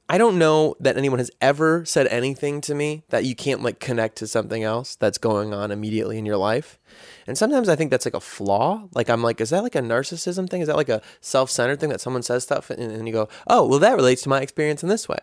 I 0.08 0.18
don't 0.18 0.38
know 0.38 0.76
that 0.80 0.98
anyone 0.98 1.20
has 1.20 1.30
ever 1.40 1.86
said 1.86 2.06
anything 2.08 2.60
to 2.62 2.74
me 2.74 3.02
that 3.08 3.24
you 3.24 3.34
can't 3.34 3.62
like 3.62 3.80
connect 3.80 4.16
to 4.16 4.26
something 4.26 4.62
else 4.62 4.94
that's 4.94 5.16
going 5.16 5.54
on 5.54 5.70
immediately 5.70 6.18
in 6.18 6.26
your 6.26 6.36
life. 6.36 6.78
And 7.26 7.38
sometimes 7.38 7.68
I 7.68 7.76
think 7.76 7.90
that's 7.90 8.04
like 8.04 8.12
a 8.12 8.20
flaw. 8.20 8.88
Like 8.94 9.08
I'm 9.08 9.22
like, 9.22 9.40
is 9.40 9.50
that 9.50 9.62
like 9.62 9.74
a 9.74 9.80
narcissism 9.80 10.50
thing? 10.50 10.60
Is 10.60 10.68
that 10.68 10.76
like 10.76 10.90
a 10.90 11.00
self-centered 11.22 11.80
thing 11.80 11.88
that 11.88 12.00
someone 12.02 12.22
says 12.22 12.42
stuff 12.42 12.68
and, 12.68 12.92
and 12.92 13.06
you 13.06 13.14
go, 13.14 13.28
oh, 13.46 13.66
well, 13.66 13.78
that 13.78 13.96
relates 13.96 14.22
to 14.22 14.28
my 14.28 14.42
experience 14.42 14.82
in 14.82 14.90
this 14.90 15.08
way. 15.08 15.20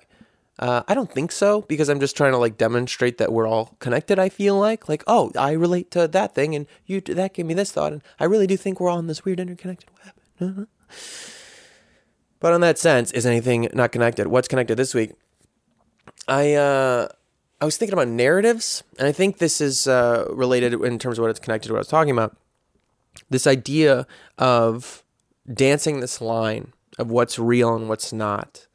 Uh, 0.59 0.83
I 0.89 0.93
don't 0.93 1.09
think 1.09 1.31
so 1.31 1.61
because 1.61 1.87
I'm 1.87 2.01
just 2.01 2.17
trying 2.17 2.33
to 2.33 2.37
like 2.37 2.57
demonstrate 2.57 3.17
that 3.17 3.31
we're 3.31 3.47
all 3.47 3.77
connected. 3.79 4.19
I 4.19 4.27
feel 4.27 4.59
like 4.59 4.89
like 4.89 5.03
oh 5.07 5.31
I 5.37 5.53
relate 5.53 5.89
to 5.91 6.05
that 6.09 6.35
thing 6.35 6.53
and 6.53 6.67
you 6.85 6.99
that 6.99 7.33
gave 7.33 7.45
me 7.45 7.53
this 7.53 7.71
thought 7.71 7.93
and 7.93 8.03
I 8.19 8.25
really 8.25 8.45
do 8.45 8.57
think 8.57 8.79
we're 8.79 8.89
all 8.89 8.99
in 8.99 9.07
this 9.07 9.23
weird 9.23 9.39
interconnected 9.39 9.89
web. 10.03 10.13
Uh-huh. 10.41 10.65
But 12.41 12.53
on 12.53 12.61
that 12.61 12.77
sense, 12.77 13.11
is 13.11 13.25
anything 13.25 13.69
not 13.73 13.93
connected? 13.93 14.27
What's 14.27 14.47
connected 14.49 14.75
this 14.75 14.93
week? 14.93 15.13
I 16.27 16.53
uh, 16.53 17.07
I 17.61 17.65
was 17.65 17.77
thinking 17.77 17.93
about 17.93 18.07
narratives, 18.07 18.83
and 18.97 19.07
I 19.07 19.11
think 19.11 19.37
this 19.37 19.61
is 19.61 19.87
uh, 19.87 20.25
related 20.29 20.73
in 20.73 20.99
terms 20.99 21.17
of 21.17 21.23
what 21.23 21.31
it's 21.31 21.39
connected 21.39 21.67
to 21.67 21.73
what 21.73 21.79
I 21.79 21.81
was 21.81 21.87
talking 21.87 22.11
about. 22.11 22.37
This 23.29 23.47
idea 23.47 24.07
of 24.37 25.03
dancing 25.53 25.99
this 25.99 26.21
line 26.21 26.73
of 26.97 27.09
what's 27.09 27.39
real 27.39 27.75
and 27.75 27.89
what's 27.89 28.13
not 28.13 28.67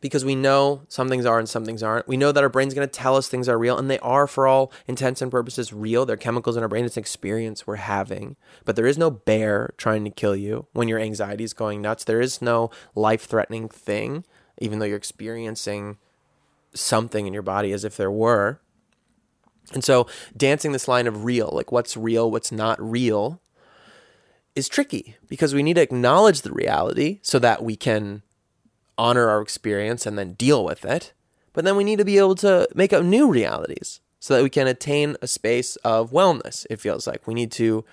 because 0.00 0.24
we 0.24 0.34
know 0.34 0.82
some 0.88 1.08
things 1.08 1.26
are 1.26 1.38
and 1.38 1.48
some 1.48 1.64
things 1.64 1.82
aren't. 1.82 2.08
We 2.08 2.16
know 2.16 2.32
that 2.32 2.42
our 2.42 2.48
brain's 2.48 2.74
going 2.74 2.88
to 2.88 2.92
tell 2.92 3.16
us 3.16 3.28
things 3.28 3.48
are 3.48 3.58
real, 3.58 3.78
and 3.78 3.90
they 3.90 3.98
are, 3.98 4.26
for 4.26 4.46
all 4.46 4.72
intents 4.86 5.20
and 5.20 5.30
purposes, 5.30 5.72
real. 5.72 6.06
They're 6.06 6.16
chemicals 6.16 6.56
in 6.56 6.62
our 6.62 6.68
brain. 6.68 6.84
It's 6.84 6.96
an 6.96 7.02
experience 7.02 7.66
we're 7.66 7.76
having. 7.76 8.36
But 8.64 8.76
there 8.76 8.86
is 8.86 8.98
no 8.98 9.10
bear 9.10 9.74
trying 9.76 10.04
to 10.04 10.10
kill 10.10 10.34
you 10.34 10.66
when 10.72 10.88
your 10.88 10.98
anxiety 10.98 11.44
is 11.44 11.52
going 11.52 11.82
nuts. 11.82 12.04
There 12.04 12.20
is 12.20 12.40
no 12.40 12.70
life 12.94 13.26
threatening 13.26 13.68
thing, 13.68 14.24
even 14.58 14.78
though 14.78 14.86
you're 14.86 14.96
experiencing 14.96 15.98
something 16.74 17.26
in 17.26 17.32
your 17.32 17.42
body 17.42 17.72
as 17.72 17.84
if 17.84 17.96
there 17.96 18.10
were. 18.10 18.60
And 19.72 19.84
so, 19.84 20.06
dancing 20.36 20.72
this 20.72 20.88
line 20.88 21.06
of 21.06 21.24
real, 21.24 21.50
like 21.52 21.70
what's 21.70 21.96
real, 21.96 22.30
what's 22.30 22.50
not 22.50 22.80
real, 22.80 23.40
is 24.56 24.68
tricky 24.68 25.16
because 25.28 25.54
we 25.54 25.62
need 25.62 25.74
to 25.74 25.82
acknowledge 25.82 26.42
the 26.42 26.52
reality 26.52 27.20
so 27.22 27.38
that 27.38 27.62
we 27.62 27.76
can 27.76 28.22
honor 29.00 29.30
our 29.30 29.40
experience 29.40 30.04
and 30.04 30.18
then 30.18 30.34
deal 30.34 30.62
with 30.62 30.84
it. 30.84 31.14
But 31.54 31.64
then 31.64 31.74
we 31.74 31.84
need 31.84 31.98
to 31.98 32.04
be 32.04 32.18
able 32.18 32.34
to 32.36 32.68
make 32.74 32.92
up 32.92 33.02
new 33.02 33.28
realities 33.28 34.00
so 34.20 34.34
that 34.34 34.42
we 34.42 34.50
can 34.50 34.66
attain 34.66 35.16
a 35.22 35.26
space 35.26 35.76
of 35.76 36.12
wellness. 36.12 36.66
It 36.68 36.80
feels 36.80 37.06
like 37.06 37.26
we 37.26 37.32
need 37.32 37.50
to 37.52 37.84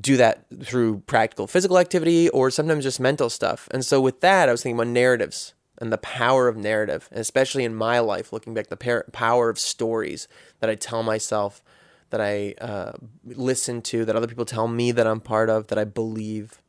do 0.00 0.16
that 0.16 0.44
through 0.62 1.00
practical 1.06 1.46
physical 1.46 1.78
activity 1.78 2.28
or 2.28 2.50
sometimes 2.50 2.84
just 2.84 3.00
mental 3.00 3.28
stuff. 3.28 3.68
And 3.72 3.84
so 3.84 4.00
with 4.00 4.20
that, 4.20 4.48
I 4.48 4.52
was 4.52 4.62
thinking 4.62 4.78
about 4.78 4.92
narratives 4.92 5.54
and 5.78 5.92
the 5.92 5.98
power 5.98 6.46
of 6.46 6.56
narrative, 6.56 7.08
and 7.10 7.18
especially 7.18 7.64
in 7.64 7.74
my 7.74 7.98
life, 7.98 8.32
looking 8.32 8.54
back, 8.54 8.68
the 8.68 9.04
power 9.12 9.48
of 9.48 9.58
stories 9.58 10.28
that 10.60 10.70
I 10.70 10.76
tell 10.76 11.02
myself 11.02 11.62
that 12.10 12.20
I 12.20 12.54
uh, 12.60 12.92
listen 13.24 13.82
to, 13.82 14.04
that 14.04 14.14
other 14.14 14.28
people 14.28 14.44
tell 14.44 14.68
me 14.68 14.92
that 14.92 15.06
I'm 15.06 15.20
part 15.20 15.50
of, 15.50 15.66
that 15.66 15.78
I 15.78 15.84
believe. 15.84 16.60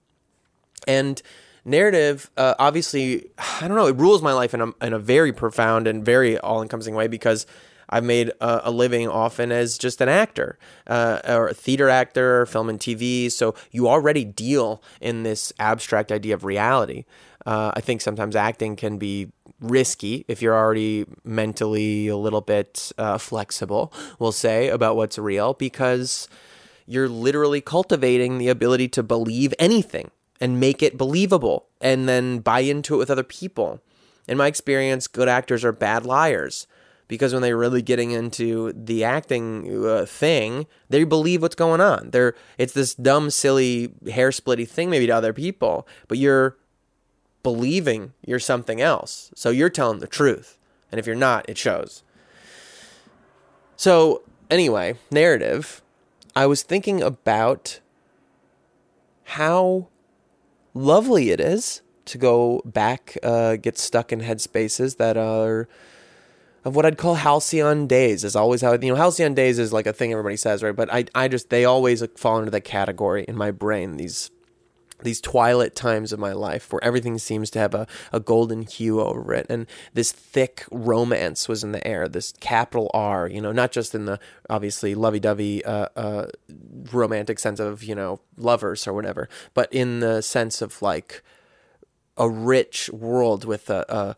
And 0.87 1.21
narrative, 1.65 2.29
uh, 2.37 2.53
obviously, 2.59 3.29
I 3.37 3.67
don't 3.67 3.75
know, 3.75 3.87
it 3.87 3.97
rules 3.97 4.21
my 4.21 4.33
life 4.33 4.53
in 4.53 4.61
a, 4.61 4.71
in 4.81 4.93
a 4.93 4.99
very 4.99 5.33
profound 5.33 5.87
and 5.87 6.05
very 6.05 6.37
all 6.37 6.61
encompassing 6.61 6.95
way 6.95 7.07
because 7.07 7.45
I've 7.89 8.03
made 8.03 8.29
a, 8.39 8.61
a, 8.65 8.71
living 8.71 9.07
often 9.07 9.51
as 9.51 9.77
just 9.77 10.01
an 10.01 10.09
actor 10.09 10.57
uh, 10.87 11.19
or 11.27 11.49
a 11.49 11.53
theater 11.53 11.89
actor, 11.89 12.45
film 12.45 12.69
and 12.69 12.79
TV. 12.79 13.31
So 13.31 13.55
you 13.71 13.87
already 13.87 14.25
deal 14.25 14.81
in 15.01 15.23
this 15.23 15.53
abstract 15.59 16.11
idea 16.11 16.33
of 16.33 16.43
reality. 16.43 17.05
Uh, 17.45 17.71
I 17.75 17.81
think 17.81 18.01
sometimes 18.01 18.35
acting 18.35 18.75
can 18.75 18.97
be 18.97 19.31
risky 19.59 20.25
if 20.27 20.41
you're 20.41 20.55
already 20.55 21.05
mentally 21.23 22.07
a 22.07 22.17
little 22.17 22.41
bit 22.41 22.91
uh, 22.97 23.17
flexible, 23.17 23.93
we'll 24.19 24.31
say, 24.31 24.69
about 24.69 24.95
what's 24.95 25.17
real 25.17 25.53
because 25.53 26.27
you're 26.87 27.09
literally 27.09 27.61
cultivating 27.61 28.37
the 28.37 28.47
ability 28.47 28.87
to 28.89 29.03
believe 29.03 29.53
anything 29.59 30.09
and 30.39 30.59
make 30.59 30.83
it 30.83 30.97
believable 30.97 31.67
and 31.81 32.07
then 32.09 32.39
buy 32.39 32.59
into 32.59 32.95
it 32.95 32.97
with 32.97 33.11
other 33.11 33.23
people. 33.23 33.81
In 34.27 34.37
my 34.37 34.47
experience, 34.47 35.07
good 35.07 35.29
actors 35.29 35.63
are 35.63 35.71
bad 35.71 36.05
liars 36.05 36.67
because 37.07 37.33
when 37.33 37.41
they're 37.41 37.57
really 37.57 37.81
getting 37.81 38.11
into 38.11 38.73
the 38.73 39.03
acting 39.03 39.85
uh, 39.85 40.05
thing, 40.05 40.65
they 40.89 41.03
believe 41.03 41.41
what's 41.41 41.55
going 41.55 41.81
on. 41.81 42.09
They're 42.11 42.35
it's 42.57 42.73
this 42.73 42.95
dumb, 42.95 43.29
silly, 43.29 43.93
hair 44.09 44.29
splitty 44.29 44.67
thing 44.67 44.89
maybe 44.89 45.07
to 45.07 45.13
other 45.13 45.33
people, 45.33 45.87
but 46.07 46.17
you're 46.17 46.57
believing 47.43 48.13
you're 48.25 48.39
something 48.39 48.81
else. 48.81 49.31
So 49.35 49.51
you're 49.51 49.69
telling 49.69 49.99
the 49.99 50.07
truth. 50.07 50.57
And 50.91 50.99
if 50.99 51.05
you're 51.05 51.15
not, 51.15 51.47
it 51.47 51.57
shows. 51.57 52.03
So, 53.75 54.23
anyway, 54.49 54.95
narrative. 55.11 55.81
I 56.35 56.45
was 56.47 56.63
thinking 56.63 57.01
about 57.01 57.79
how 59.23 59.89
lovely 60.75 61.31
it 61.31 61.39
is 61.39 61.81
to 62.05 62.19
go 62.19 62.61
back, 62.63 63.17
uh, 63.23 63.55
get 63.55 63.79
stuck 63.79 64.11
in 64.11 64.21
headspaces 64.21 64.97
that 64.97 65.17
are 65.17 65.67
of 66.63 66.75
what 66.75 66.85
I'd 66.85 66.97
call 66.97 67.15
halcyon 67.15 67.87
days. 67.87 68.23
Is 68.23 68.35
always 68.35 68.61
how 68.61 68.73
you 68.73 68.89
know 68.89 68.95
halcyon 68.95 69.33
days 69.33 69.57
is 69.57 69.73
like 69.73 69.87
a 69.87 69.93
thing 69.93 70.11
everybody 70.11 70.37
says, 70.37 70.61
right? 70.61 70.75
But 70.75 70.93
I 70.93 71.05
I 71.15 71.27
just 71.27 71.49
they 71.49 71.65
always 71.65 72.03
fall 72.17 72.39
into 72.39 72.51
that 72.51 72.61
category 72.61 73.23
in 73.27 73.35
my 73.35 73.51
brain. 73.51 73.97
These 73.97 74.29
these 75.05 75.21
twilight 75.21 75.75
times 75.75 76.11
of 76.11 76.19
my 76.19 76.33
life 76.33 76.71
where 76.71 76.83
everything 76.83 77.17
seems 77.17 77.49
to 77.51 77.59
have 77.59 77.73
a, 77.73 77.87
a 78.11 78.19
golden 78.19 78.63
hue 78.63 78.99
over 78.99 79.33
it. 79.33 79.45
And 79.49 79.67
this 79.93 80.11
thick 80.11 80.65
romance 80.71 81.47
was 81.47 81.63
in 81.63 81.71
the 81.71 81.85
air 81.87 82.07
this 82.07 82.33
capital 82.39 82.89
r 82.93 83.27
you 83.27 83.41
know 83.41 83.51
not 83.51 83.71
just 83.71 83.95
in 83.95 84.05
the 84.05 84.19
obviously 84.49 84.95
lovey-dovey 84.95 85.63
uh, 85.65 85.87
uh, 85.95 86.27
romantic 86.91 87.39
sense 87.39 87.59
of 87.59 87.83
you 87.83 87.95
know 87.95 88.19
lovers 88.37 88.87
or 88.87 88.93
whatever 88.93 89.29
but 89.53 89.71
in 89.73 89.99
the 89.99 90.21
sense 90.21 90.61
of 90.61 90.81
like 90.81 91.23
a 92.17 92.29
rich 92.29 92.89
world 92.91 93.45
with 93.45 93.69
a, 93.69 93.85
a 93.89 94.15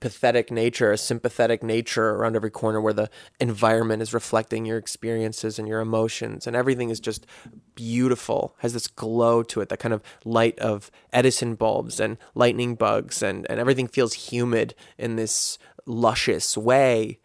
pathetic 0.00 0.50
nature, 0.50 0.92
a 0.92 0.98
sympathetic 0.98 1.62
nature 1.62 2.10
around 2.10 2.36
every 2.36 2.50
corner 2.50 2.80
where 2.80 2.92
the 2.92 3.10
environment 3.40 4.00
is 4.00 4.14
reflecting 4.14 4.64
your 4.64 4.78
experiences 4.78 5.58
and 5.58 5.66
your 5.66 5.80
emotions 5.80 6.46
and 6.46 6.54
everything 6.54 6.90
is 6.90 7.00
just 7.00 7.26
beautiful, 7.74 8.54
has 8.58 8.72
this 8.72 8.86
glow 8.86 9.42
to 9.42 9.60
it, 9.60 9.68
that 9.68 9.80
kind 9.80 9.92
of 9.92 10.02
light 10.24 10.58
of 10.60 10.90
Edison 11.12 11.54
bulbs 11.56 11.98
and 11.98 12.16
lightning 12.34 12.74
bugs 12.74 13.22
and, 13.22 13.46
and 13.50 13.58
everything 13.58 13.88
feels 13.88 14.14
humid 14.14 14.74
in 14.96 15.16
this 15.16 15.58
luscious 15.84 16.56
way. 16.56 17.18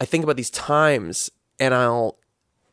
I 0.00 0.04
think 0.04 0.24
about 0.24 0.36
these 0.36 0.50
times 0.50 1.30
and 1.58 1.74
I'll 1.74 2.18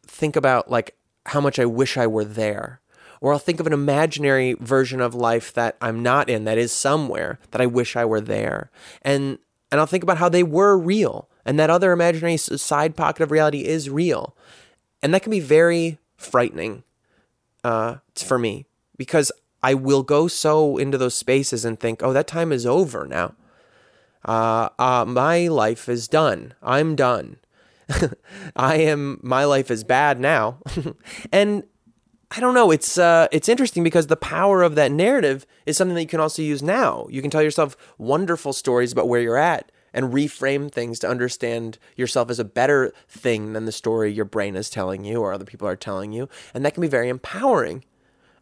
think 0.04 0.36
about 0.36 0.72
like 0.72 0.96
how 1.28 1.42
much 1.42 1.60
I 1.60 1.66
wish 1.66 1.98
I 1.98 2.08
were 2.08 2.26
there 2.26 2.82
or 3.22 3.34
I'll 3.34 3.40
think 3.40 3.60
of 3.60 3.68
an 3.68 3.74
imaginary 3.74 4.54
version 4.54 5.02
of 5.02 5.16
life 5.16 5.54
that 5.54 5.78
I'm 5.82 6.04
not 6.04 6.30
in, 6.30 6.46
that 6.46 6.58
is 6.58 6.72
somewhere, 6.72 7.40
that 7.52 7.62
I 7.62 7.66
wish 7.66 7.96
I 7.96 8.06
were 8.06 8.22
there. 8.22 8.72
And 9.02 9.40
and 9.70 9.82
I'll 9.82 9.88
think 9.88 10.04
about 10.04 10.18
how 10.18 10.30
they 10.30 10.44
were 10.44 10.78
real, 10.78 11.30
and 11.46 11.60
that 11.60 11.70
other 11.70 11.92
imaginary 11.92 12.38
side 12.38 12.96
pocket 12.96 13.24
of 13.24 13.32
reality 13.32 13.66
is 13.66 13.90
real. 13.90 14.36
And 15.04 15.14
that 15.14 15.24
can 15.24 15.32
be 15.32 15.40
very 15.40 16.00
frightening 16.16 16.84
uh, 17.64 17.98
for 18.16 18.40
me 18.40 18.66
because 18.98 19.32
I 19.62 19.74
will 19.74 20.04
go 20.04 20.28
so 20.28 20.78
into 20.78 20.98
those 20.98 21.16
spaces 21.16 21.66
and 21.66 21.80
think, 21.80 22.02
oh, 22.02 22.14
that 22.14 22.28
time 22.28 22.52
is 22.52 22.66
over 22.66 23.06
now. 23.06 23.36
Uh, 24.26 24.70
uh, 24.80 25.06
my 25.08 25.48
life 25.48 25.90
is 25.90 26.08
done. 26.08 26.54
I'm 26.62 26.96
done. 26.96 27.38
I 28.56 28.76
am, 28.78 29.20
my 29.24 29.46
life 29.46 29.72
is 29.72 29.84
bad 29.84 30.20
now. 30.20 30.60
and 31.32 31.64
I 32.30 32.40
don't 32.40 32.54
know. 32.54 32.72
It's 32.72 32.98
uh, 32.98 33.28
it's 33.32 33.48
interesting 33.48 33.84
because 33.84 34.08
the 34.08 34.18
power 34.18 34.62
of 34.62 34.76
that 34.76 34.92
narrative 34.92 35.46
is 35.66 35.78
something 35.78 35.96
that 35.96 36.02
you 36.02 36.08
can 36.08 36.20
also 36.20 36.42
use 36.42 36.62
now. 36.62 37.08
You 37.10 37.22
can 37.22 37.32
tell 37.32 37.42
yourself 37.42 37.78
wonderful 37.98 38.54
stories 38.54 38.92
about 38.92 39.08
where 39.08 39.22
you're 39.22 39.38
at 39.38 39.72
and 39.94 40.14
reframe 40.14 40.70
things 40.70 41.00
to 41.00 41.10
understand 41.10 41.80
yourself 41.96 42.30
as 42.30 42.38
a 42.38 42.44
better 42.44 42.94
thing 43.08 43.54
than 43.54 43.66
the 43.66 43.72
story 43.72 44.12
your 44.12 44.26
brain 44.26 44.56
is 44.56 44.70
telling 44.70 45.06
you 45.06 45.22
or 45.22 45.32
other 45.32 45.46
people 45.46 45.68
are 45.68 45.78
telling 45.78 46.12
you, 46.12 46.28
and 46.54 46.66
that 46.66 46.74
can 46.74 46.82
be 46.82 46.88
very 46.88 47.08
empowering. 47.08 47.84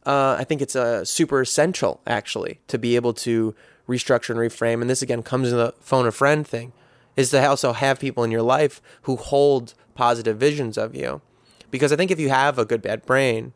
Uh, 0.06 0.36
I 0.38 0.43
think 0.43 0.62
it's 0.62 0.76
uh, 0.76 1.06
super 1.06 1.41
essential 1.41 2.02
actually 2.06 2.60
to 2.67 2.78
be 2.78 2.95
able 2.95 3.13
to 3.13 3.56
restructure 3.88 4.32
and 4.32 4.39
reframe. 4.39 4.82
And 4.82 4.89
this 4.89 5.02
again 5.02 5.24
comes 5.24 5.52
in 5.52 5.58
the 5.58 5.74
phone 5.80 6.08
a 6.08 6.12
friend 6.12 6.45
thing, 6.45 6.74
is 7.15 7.30
to 7.30 7.48
also 7.48 7.71
have 7.71 8.00
people 8.00 8.24
in 8.24 8.32
your 8.32 8.41
life 8.41 8.82
who 9.04 9.15
hold 9.15 9.76
positive 9.93 10.38
visions 10.38 10.78
of 10.78 10.95
you, 10.95 11.21
because 11.69 11.93
I 11.93 11.95
think 11.95 12.12
if 12.12 12.19
you 12.19 12.30
have 12.30 12.58
a 12.58 12.65
good 12.65 12.82
bad 12.82 13.06
brain 13.06 13.54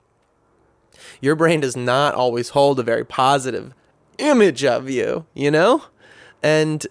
your 1.21 1.35
brain 1.35 1.59
does 1.59 1.75
not 1.75 2.15
always 2.15 2.49
hold 2.49 2.79
a 2.79 2.83
very 2.83 3.05
positive 3.05 3.73
image 4.17 4.63
of 4.63 4.89
you, 4.89 5.25
you 5.33 5.51
know? 5.51 5.83
And 6.43 6.85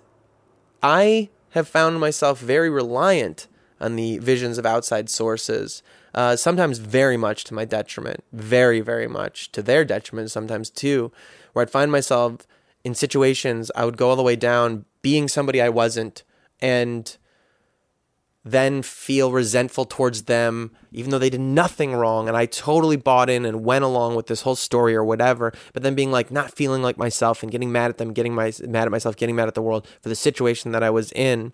I 0.82 1.28
have 1.50 1.68
found 1.68 2.00
myself 2.00 2.40
very 2.40 2.70
reliant 2.70 3.48
on 3.80 3.96
the 3.96 4.18
visions 4.18 4.58
of 4.58 4.66
outside 4.66 5.08
sources, 5.08 5.82
uh, 6.14 6.36
sometimes 6.36 6.78
very 6.78 7.16
much 7.16 7.44
to 7.44 7.54
my 7.54 7.64
detriment, 7.64 8.24
very, 8.32 8.80
very 8.80 9.06
much 9.06 9.52
to 9.52 9.62
their 9.62 9.84
detriment, 9.84 10.30
sometimes 10.30 10.70
too, 10.70 11.12
where 11.52 11.62
I'd 11.62 11.70
find 11.70 11.92
myself 11.92 12.46
in 12.84 12.94
situations 12.94 13.70
I 13.76 13.84
would 13.84 13.96
go 13.96 14.10
all 14.10 14.16
the 14.16 14.22
way 14.22 14.36
down 14.36 14.84
being 15.02 15.28
somebody 15.28 15.60
I 15.60 15.68
wasn't 15.68 16.24
and 16.60 17.16
then 18.52 18.82
feel 18.82 19.32
resentful 19.32 19.84
towards 19.84 20.22
them, 20.22 20.70
even 20.92 21.10
though 21.10 21.18
they 21.18 21.30
did 21.30 21.40
nothing 21.40 21.94
wrong. 21.94 22.28
And 22.28 22.36
I 22.36 22.46
totally 22.46 22.96
bought 22.96 23.30
in 23.30 23.44
and 23.44 23.64
went 23.64 23.84
along 23.84 24.14
with 24.14 24.26
this 24.26 24.42
whole 24.42 24.56
story 24.56 24.94
or 24.94 25.04
whatever. 25.04 25.52
But 25.72 25.82
then 25.82 25.94
being 25.94 26.10
like, 26.10 26.30
not 26.30 26.54
feeling 26.54 26.82
like 26.82 26.96
myself 26.96 27.42
and 27.42 27.52
getting 27.52 27.72
mad 27.72 27.90
at 27.90 27.98
them, 27.98 28.12
getting 28.12 28.34
my, 28.34 28.52
mad 28.66 28.84
at 28.84 28.90
myself, 28.90 29.16
getting 29.16 29.36
mad 29.36 29.48
at 29.48 29.54
the 29.54 29.62
world 29.62 29.86
for 30.00 30.08
the 30.08 30.14
situation 30.14 30.72
that 30.72 30.82
I 30.82 30.90
was 30.90 31.12
in. 31.12 31.52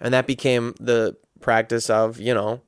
And 0.00 0.14
that 0.14 0.26
became 0.26 0.74
the 0.80 1.16
practice 1.40 1.90
of, 1.90 2.18
you 2.18 2.34
know, 2.34 2.62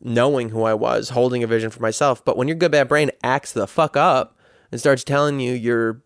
knowing 0.00 0.50
who 0.50 0.62
I 0.64 0.74
was, 0.74 1.10
holding 1.10 1.42
a 1.42 1.46
vision 1.46 1.70
for 1.70 1.82
myself. 1.82 2.24
But 2.24 2.36
when 2.36 2.48
your 2.48 2.56
good 2.56 2.72
bad 2.72 2.88
brain 2.88 3.10
acts 3.22 3.52
the 3.52 3.66
fuck 3.66 3.96
up 3.96 4.38
and 4.70 4.80
starts 4.80 5.04
telling 5.04 5.40
you 5.40 5.52
you're 5.52 6.02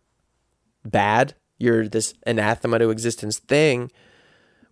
bad, 0.84 1.34
you're 1.58 1.88
this 1.88 2.14
anathema 2.26 2.78
to 2.78 2.90
existence 2.90 3.38
thing 3.38 3.90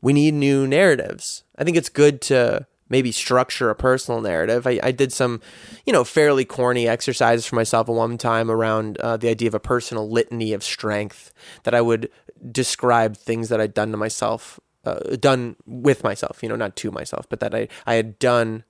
we 0.00 0.12
need 0.12 0.34
new 0.34 0.66
narratives. 0.66 1.44
I 1.58 1.64
think 1.64 1.76
it's 1.76 1.88
good 1.88 2.20
to 2.22 2.66
maybe 2.88 3.12
structure 3.12 3.70
a 3.70 3.74
personal 3.74 4.20
narrative. 4.20 4.66
I, 4.66 4.80
I 4.82 4.92
did 4.92 5.12
some, 5.12 5.40
you 5.84 5.92
know, 5.92 6.04
fairly 6.04 6.44
corny 6.44 6.88
exercises 6.88 7.46
for 7.46 7.56
myself 7.56 7.88
at 7.88 7.94
one 7.94 8.18
time 8.18 8.50
around 8.50 8.98
uh, 8.98 9.16
the 9.16 9.28
idea 9.28 9.48
of 9.48 9.54
a 9.54 9.60
personal 9.60 10.08
litany 10.10 10.52
of 10.52 10.64
strength 10.64 11.32
that 11.64 11.74
I 11.74 11.80
would 11.80 12.10
describe 12.50 13.16
things 13.16 13.48
that 13.48 13.60
I'd 13.60 13.74
done 13.74 13.90
to 13.90 13.96
myself, 13.96 14.60
uh, 14.84 15.16
done 15.16 15.56
with 15.66 16.02
myself, 16.04 16.42
you 16.42 16.48
know, 16.48 16.56
not 16.56 16.76
to 16.76 16.90
myself, 16.90 17.28
but 17.28 17.40
that 17.40 17.54
I, 17.54 17.68
I 17.86 17.94
had 17.94 18.18
done. 18.18 18.64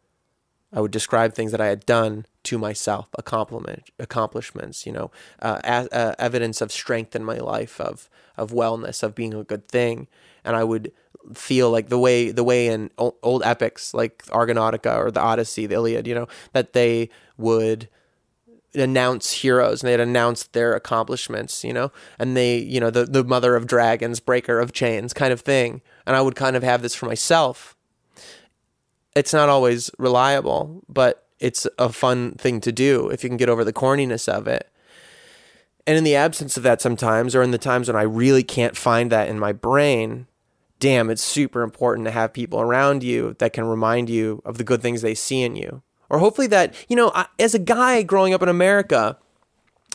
I 0.70 0.82
would 0.82 0.90
describe 0.90 1.32
things 1.32 1.52
that 1.52 1.62
I 1.62 1.68
had 1.68 1.86
done 1.86 2.26
to 2.42 2.58
myself, 2.58 3.08
accomplishment, 3.16 3.88
accomplishments, 3.98 4.84
you 4.84 4.92
know, 4.92 5.10
uh, 5.40 5.86
uh, 5.90 6.14
evidence 6.18 6.60
of 6.60 6.70
strength 6.70 7.16
in 7.16 7.24
my 7.24 7.38
life, 7.38 7.80
of 7.80 8.10
of 8.36 8.50
wellness, 8.50 9.02
of 9.02 9.14
being 9.14 9.32
a 9.32 9.44
good 9.44 9.66
thing, 9.66 10.08
and 10.44 10.54
I 10.56 10.64
would 10.64 10.92
feel 11.34 11.70
like 11.70 11.88
the 11.88 11.98
way 11.98 12.30
the 12.30 12.44
way 12.44 12.68
in 12.68 12.90
old 12.98 13.42
epics 13.44 13.92
like 13.94 14.24
Argonautica 14.26 14.96
or 14.98 15.10
the 15.10 15.20
Odyssey, 15.20 15.66
the 15.66 15.74
Iliad, 15.74 16.06
you 16.06 16.14
know, 16.14 16.28
that 16.52 16.72
they 16.72 17.10
would 17.36 17.88
announce 18.74 19.32
heroes 19.32 19.82
and 19.82 19.88
they'd 19.88 20.00
announce 20.00 20.44
their 20.44 20.74
accomplishments, 20.74 21.64
you 21.64 21.72
know, 21.72 21.90
and 22.18 22.36
they, 22.36 22.58
you 22.58 22.80
know, 22.80 22.90
the 22.90 23.04
the 23.04 23.24
mother 23.24 23.56
of 23.56 23.66
dragons, 23.66 24.20
breaker 24.20 24.60
of 24.60 24.72
chains, 24.72 25.12
kind 25.12 25.32
of 25.32 25.40
thing. 25.40 25.82
And 26.06 26.16
I 26.16 26.22
would 26.22 26.36
kind 26.36 26.56
of 26.56 26.62
have 26.62 26.82
this 26.82 26.94
for 26.94 27.06
myself. 27.06 27.76
It's 29.14 29.32
not 29.32 29.48
always 29.48 29.90
reliable, 29.98 30.82
but 30.88 31.26
it's 31.40 31.66
a 31.78 31.90
fun 31.90 32.32
thing 32.32 32.60
to 32.60 32.72
do 32.72 33.08
if 33.08 33.22
you 33.22 33.30
can 33.30 33.36
get 33.36 33.48
over 33.48 33.64
the 33.64 33.72
corniness 33.72 34.28
of 34.28 34.46
it. 34.46 34.70
And 35.86 35.96
in 35.96 36.04
the 36.04 36.16
absence 36.16 36.56
of 36.56 36.62
that 36.64 36.82
sometimes, 36.82 37.34
or 37.34 37.42
in 37.42 37.50
the 37.50 37.58
times 37.58 37.88
when 37.88 37.96
I 37.96 38.02
really 38.02 38.42
can't 38.42 38.76
find 38.76 39.10
that 39.10 39.28
in 39.28 39.38
my 39.38 39.52
brain, 39.52 40.26
damn, 40.80 41.10
it's 41.10 41.22
super 41.22 41.62
important 41.62 42.06
to 42.06 42.10
have 42.10 42.32
people 42.32 42.60
around 42.60 43.02
you 43.02 43.34
that 43.38 43.52
can 43.52 43.64
remind 43.64 44.08
you 44.08 44.42
of 44.44 44.58
the 44.58 44.64
good 44.64 44.82
things 44.82 45.02
they 45.02 45.14
see 45.14 45.42
in 45.42 45.56
you. 45.56 45.82
or 46.10 46.18
hopefully 46.18 46.46
that 46.46 46.74
you 46.88 46.96
know 46.96 47.12
I, 47.14 47.26
as 47.38 47.54
a 47.54 47.58
guy 47.58 48.02
growing 48.02 48.32
up 48.32 48.42
in 48.42 48.48
america 48.48 49.18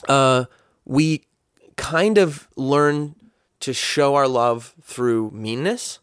uh, 0.07 0.45
we 0.85 1.23
kind 1.75 2.17
of 2.17 2.47
learn 2.55 3.15
to 3.61 3.73
show 3.73 4.15
our 4.15 4.27
love 4.27 4.75
through 4.81 5.31
meanness. 5.31 5.99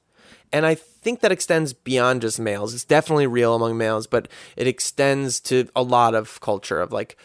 And 0.52 0.66
i 0.66 0.74
think 0.74 1.20
that 1.20 1.32
extends 1.32 1.72
beyond 1.72 2.20
just 2.22 2.38
males. 2.40 2.74
It's 2.74 2.84
definitely 2.84 3.26
real 3.26 3.54
among 3.54 3.78
males 3.78 4.06
but 4.06 4.28
it 4.56 4.66
extends 4.66 5.40
to 5.42 5.68
a 5.76 5.82
lot 5.82 6.14
of 6.14 6.40
culture 6.40 6.80
of 6.80 6.92
like 6.92 7.16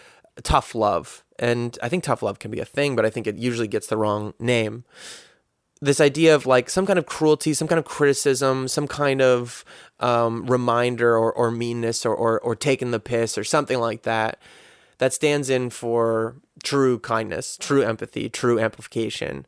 tough 0.44 0.76
love. 0.76 1.24
And 1.40 1.78
i 1.82 1.90
think 1.90 2.04
tough 2.04 2.22
love 2.22 2.40
can 2.40 2.52
be 2.52 2.60
a 2.60 2.66
thing 2.66 2.96
but 2.96 3.06
i 3.06 3.10
think 3.10 3.26
it 3.28 3.38
usually 3.38 3.68
gets 3.68 3.88
the 3.88 3.98
wrong 3.98 4.34
name 4.40 4.84
this 5.82 6.00
idea 6.00 6.34
of 6.34 6.46
like 6.46 6.70
some 6.70 6.86
kind 6.86 6.98
of 6.98 7.06
cruelty, 7.06 7.54
some 7.54 7.68
kind 7.68 7.80
of 7.80 7.86
criticism, 7.86 8.68
some 8.68 8.88
kind 8.88 9.22
of 9.22 9.66
um, 10.00 10.46
reminder 10.48 11.18
or, 11.18 11.32
or 11.34 11.52
meanness 11.52 12.06
or, 12.06 12.16
or, 12.16 12.40
or 12.40 12.56
taking 12.56 12.92
the 12.92 13.00
piss 13.00 13.38
or 13.38 13.44
something 13.44 13.80
like 13.80 14.04
that, 14.04 14.40
that 14.98 15.14
stands 15.14 15.50
in 15.50 15.70
for 15.70 16.36
true 16.64 17.00
kindness, 17.00 17.58
true 17.58 17.82
empathy, 17.82 18.30
true 18.30 18.60
amplification. 18.60 19.46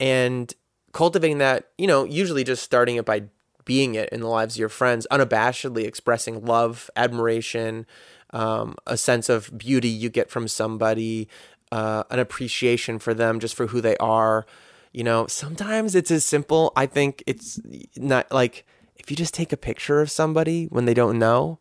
And 0.00 0.52
cultivating 0.92 1.38
that, 1.38 1.68
you 1.78 1.86
know, 1.86 2.04
usually 2.04 2.44
just 2.44 2.62
starting 2.62 2.96
it 2.96 3.04
by 3.04 3.24
being 3.64 3.94
it 3.94 4.08
in 4.10 4.20
the 4.20 4.26
lives 4.28 4.56
of 4.56 4.60
your 4.60 4.68
friends, 4.68 5.06
unabashedly 5.10 5.84
expressing 5.84 6.44
love, 6.44 6.90
admiration, 6.96 7.86
um, 8.30 8.74
a 8.86 8.96
sense 8.96 9.28
of 9.28 9.56
beauty 9.56 9.88
you 9.88 10.08
get 10.08 10.30
from 10.30 10.48
somebody, 10.48 11.28
uh, 11.70 12.02
an 12.10 12.18
appreciation 12.18 12.98
for 12.98 13.14
them 13.14 13.38
just 13.38 13.54
for 13.54 13.68
who 13.68 13.80
they 13.80 13.96
are 13.98 14.46
you 14.92 15.04
know, 15.04 15.26
sometimes 15.26 15.94
it's 15.94 16.10
as 16.10 16.24
simple. 16.24 16.72
I 16.76 16.86
think 16.86 17.22
it's 17.26 17.60
not 17.96 18.30
like 18.32 18.66
if 18.96 19.10
you 19.10 19.16
just 19.16 19.34
take 19.34 19.52
a 19.52 19.56
picture 19.56 20.00
of 20.00 20.10
somebody 20.10 20.66
when 20.66 20.84
they 20.84 20.94
don't 20.94 21.18
know, 21.18 21.58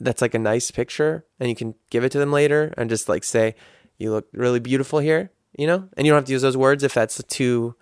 that's 0.00 0.22
like 0.22 0.34
a 0.34 0.38
nice 0.38 0.70
picture 0.70 1.24
and 1.38 1.48
you 1.48 1.54
can 1.54 1.74
give 1.90 2.04
it 2.04 2.12
to 2.12 2.18
them 2.18 2.32
later 2.32 2.74
and 2.76 2.90
just 2.90 3.08
like 3.08 3.24
say, 3.24 3.54
you 3.98 4.10
look 4.10 4.26
really 4.32 4.60
beautiful 4.60 4.98
here, 4.98 5.30
you 5.56 5.66
know? 5.66 5.88
And 5.96 6.06
you 6.06 6.12
don't 6.12 6.18
have 6.18 6.26
to 6.26 6.32
use 6.32 6.42
those 6.42 6.56
words 6.56 6.82
if 6.82 6.94
that's 6.94 7.22
too, 7.24 7.76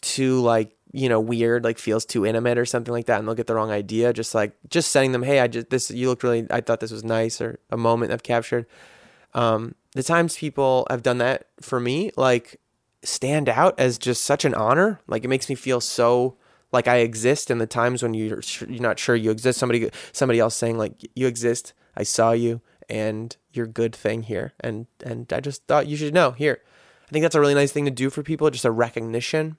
too 0.00 0.40
like, 0.40 0.74
you 0.92 1.08
know, 1.08 1.20
weird, 1.20 1.64
like 1.64 1.78
feels 1.78 2.06
too 2.06 2.24
intimate 2.24 2.56
or 2.56 2.64
something 2.64 2.92
like 2.92 3.06
that. 3.06 3.18
And 3.18 3.28
they'll 3.28 3.34
get 3.34 3.46
the 3.46 3.54
wrong 3.54 3.70
idea. 3.70 4.12
Just 4.12 4.34
like, 4.34 4.52
just 4.70 4.90
sending 4.90 5.12
them, 5.12 5.22
hey, 5.22 5.40
I 5.40 5.46
just, 5.46 5.68
this, 5.68 5.90
you 5.90 6.08
looked 6.08 6.22
really, 6.22 6.46
I 6.50 6.62
thought 6.62 6.80
this 6.80 6.92
was 6.92 7.04
nice 7.04 7.40
or 7.40 7.58
a 7.70 7.76
moment 7.76 8.12
I've 8.12 8.22
captured. 8.22 8.66
Um, 9.34 9.74
the 9.94 10.02
times 10.02 10.36
people 10.36 10.86
have 10.88 11.02
done 11.02 11.18
that 11.18 11.48
for 11.60 11.78
me, 11.78 12.10
like 12.16 12.58
stand 13.02 13.48
out 13.48 13.78
as 13.78 13.98
just 13.98 14.22
such 14.22 14.44
an 14.44 14.54
honor. 14.54 15.00
Like 15.06 15.24
it 15.24 15.28
makes 15.28 15.48
me 15.48 15.54
feel 15.54 15.80
so 15.80 16.36
like 16.72 16.88
I 16.88 16.96
exist 16.96 17.50
in 17.50 17.58
the 17.58 17.66
times 17.66 18.02
when 18.02 18.14
you're 18.14 18.40
you're 18.68 18.82
not 18.82 18.98
sure 18.98 19.16
you 19.16 19.30
exist. 19.30 19.58
Somebody 19.58 19.90
somebody 20.12 20.38
else 20.38 20.54
saying 20.54 20.78
like 20.78 21.08
you 21.14 21.26
exist. 21.26 21.72
I 21.96 22.02
saw 22.02 22.32
you 22.32 22.60
and 22.88 23.36
you're 23.52 23.66
good 23.66 23.94
thing 23.94 24.22
here. 24.24 24.54
And 24.60 24.86
and 25.04 25.32
I 25.32 25.40
just 25.40 25.64
thought 25.66 25.86
you 25.86 25.96
should 25.96 26.14
know 26.14 26.32
here. 26.32 26.60
I 27.08 27.10
think 27.10 27.22
that's 27.22 27.34
a 27.34 27.40
really 27.40 27.54
nice 27.54 27.72
thing 27.72 27.86
to 27.86 27.90
do 27.90 28.10
for 28.10 28.22
people, 28.22 28.50
just 28.50 28.64
a 28.64 28.70
recognition. 28.70 29.56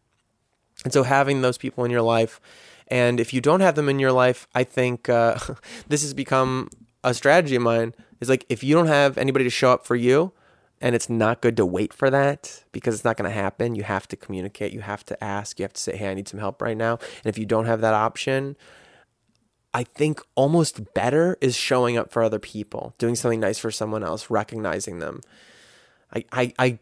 And 0.84 0.94
so 0.94 1.04
having 1.04 1.42
those 1.42 1.58
people 1.58 1.84
in 1.84 1.92
your 1.92 2.02
life, 2.02 2.40
and 2.88 3.20
if 3.20 3.34
you 3.34 3.42
don't 3.42 3.60
have 3.60 3.76
them 3.76 3.90
in 3.90 4.00
your 4.00 4.12
life, 4.12 4.48
I 4.54 4.64
think 4.64 5.10
uh, 5.10 5.38
this 5.88 6.04
has 6.04 6.14
become 6.14 6.70
a 7.04 7.14
strategy 7.14 7.56
of 7.56 7.64
mine. 7.64 7.94
Is 8.20 8.30
like 8.30 8.46
if 8.50 8.64
you 8.64 8.76
don't 8.76 8.88
have 8.88 9.18
anybody 9.18 9.46
to 9.46 9.50
show 9.50 9.72
up 9.72 9.86
for 9.86 9.96
you, 9.96 10.34
and 10.82 10.96
it's 10.96 11.10
not 11.10 11.42
good 11.42 11.58
to 11.58 11.66
wait 11.66 11.94
for 11.94 12.10
that 12.10 12.64
because 12.72 12.96
it's 12.96 13.04
not 13.04 13.18
going 13.18 13.30
to 13.30 13.36
happen. 13.36 13.76
You 13.76 13.84
have 13.84 14.08
to 14.10 14.16
communicate. 14.16 14.72
You 14.72 14.82
have 14.82 15.06
to 15.06 15.24
ask. 15.24 15.60
You 15.60 15.64
have 15.64 15.74
to 15.74 15.82
say, 15.82 15.98
hey, 15.98 16.10
I 16.10 16.14
need 16.14 16.28
some 16.28 16.40
help 16.40 16.62
right 16.62 16.78
now. 16.78 16.94
And 16.94 17.26
if 17.26 17.38
you 17.38 17.46
don't 17.46 17.66
have 17.66 17.82
that 17.82 17.94
option, 17.94 18.56
I 19.74 19.84
think 19.84 20.22
almost 20.36 20.94
better 20.94 21.38
is 21.42 21.56
showing 21.56 21.98
up 21.98 22.12
for 22.12 22.24
other 22.24 22.40
people, 22.40 22.94
doing 22.98 23.16
something 23.16 23.40
nice 23.40 23.60
for 23.60 23.72
someone 23.72 24.04
else, 24.04 24.30
recognizing 24.30 25.00
them. 25.00 25.22
I, 26.14 26.26
I, 26.32 26.54
I 26.58 26.80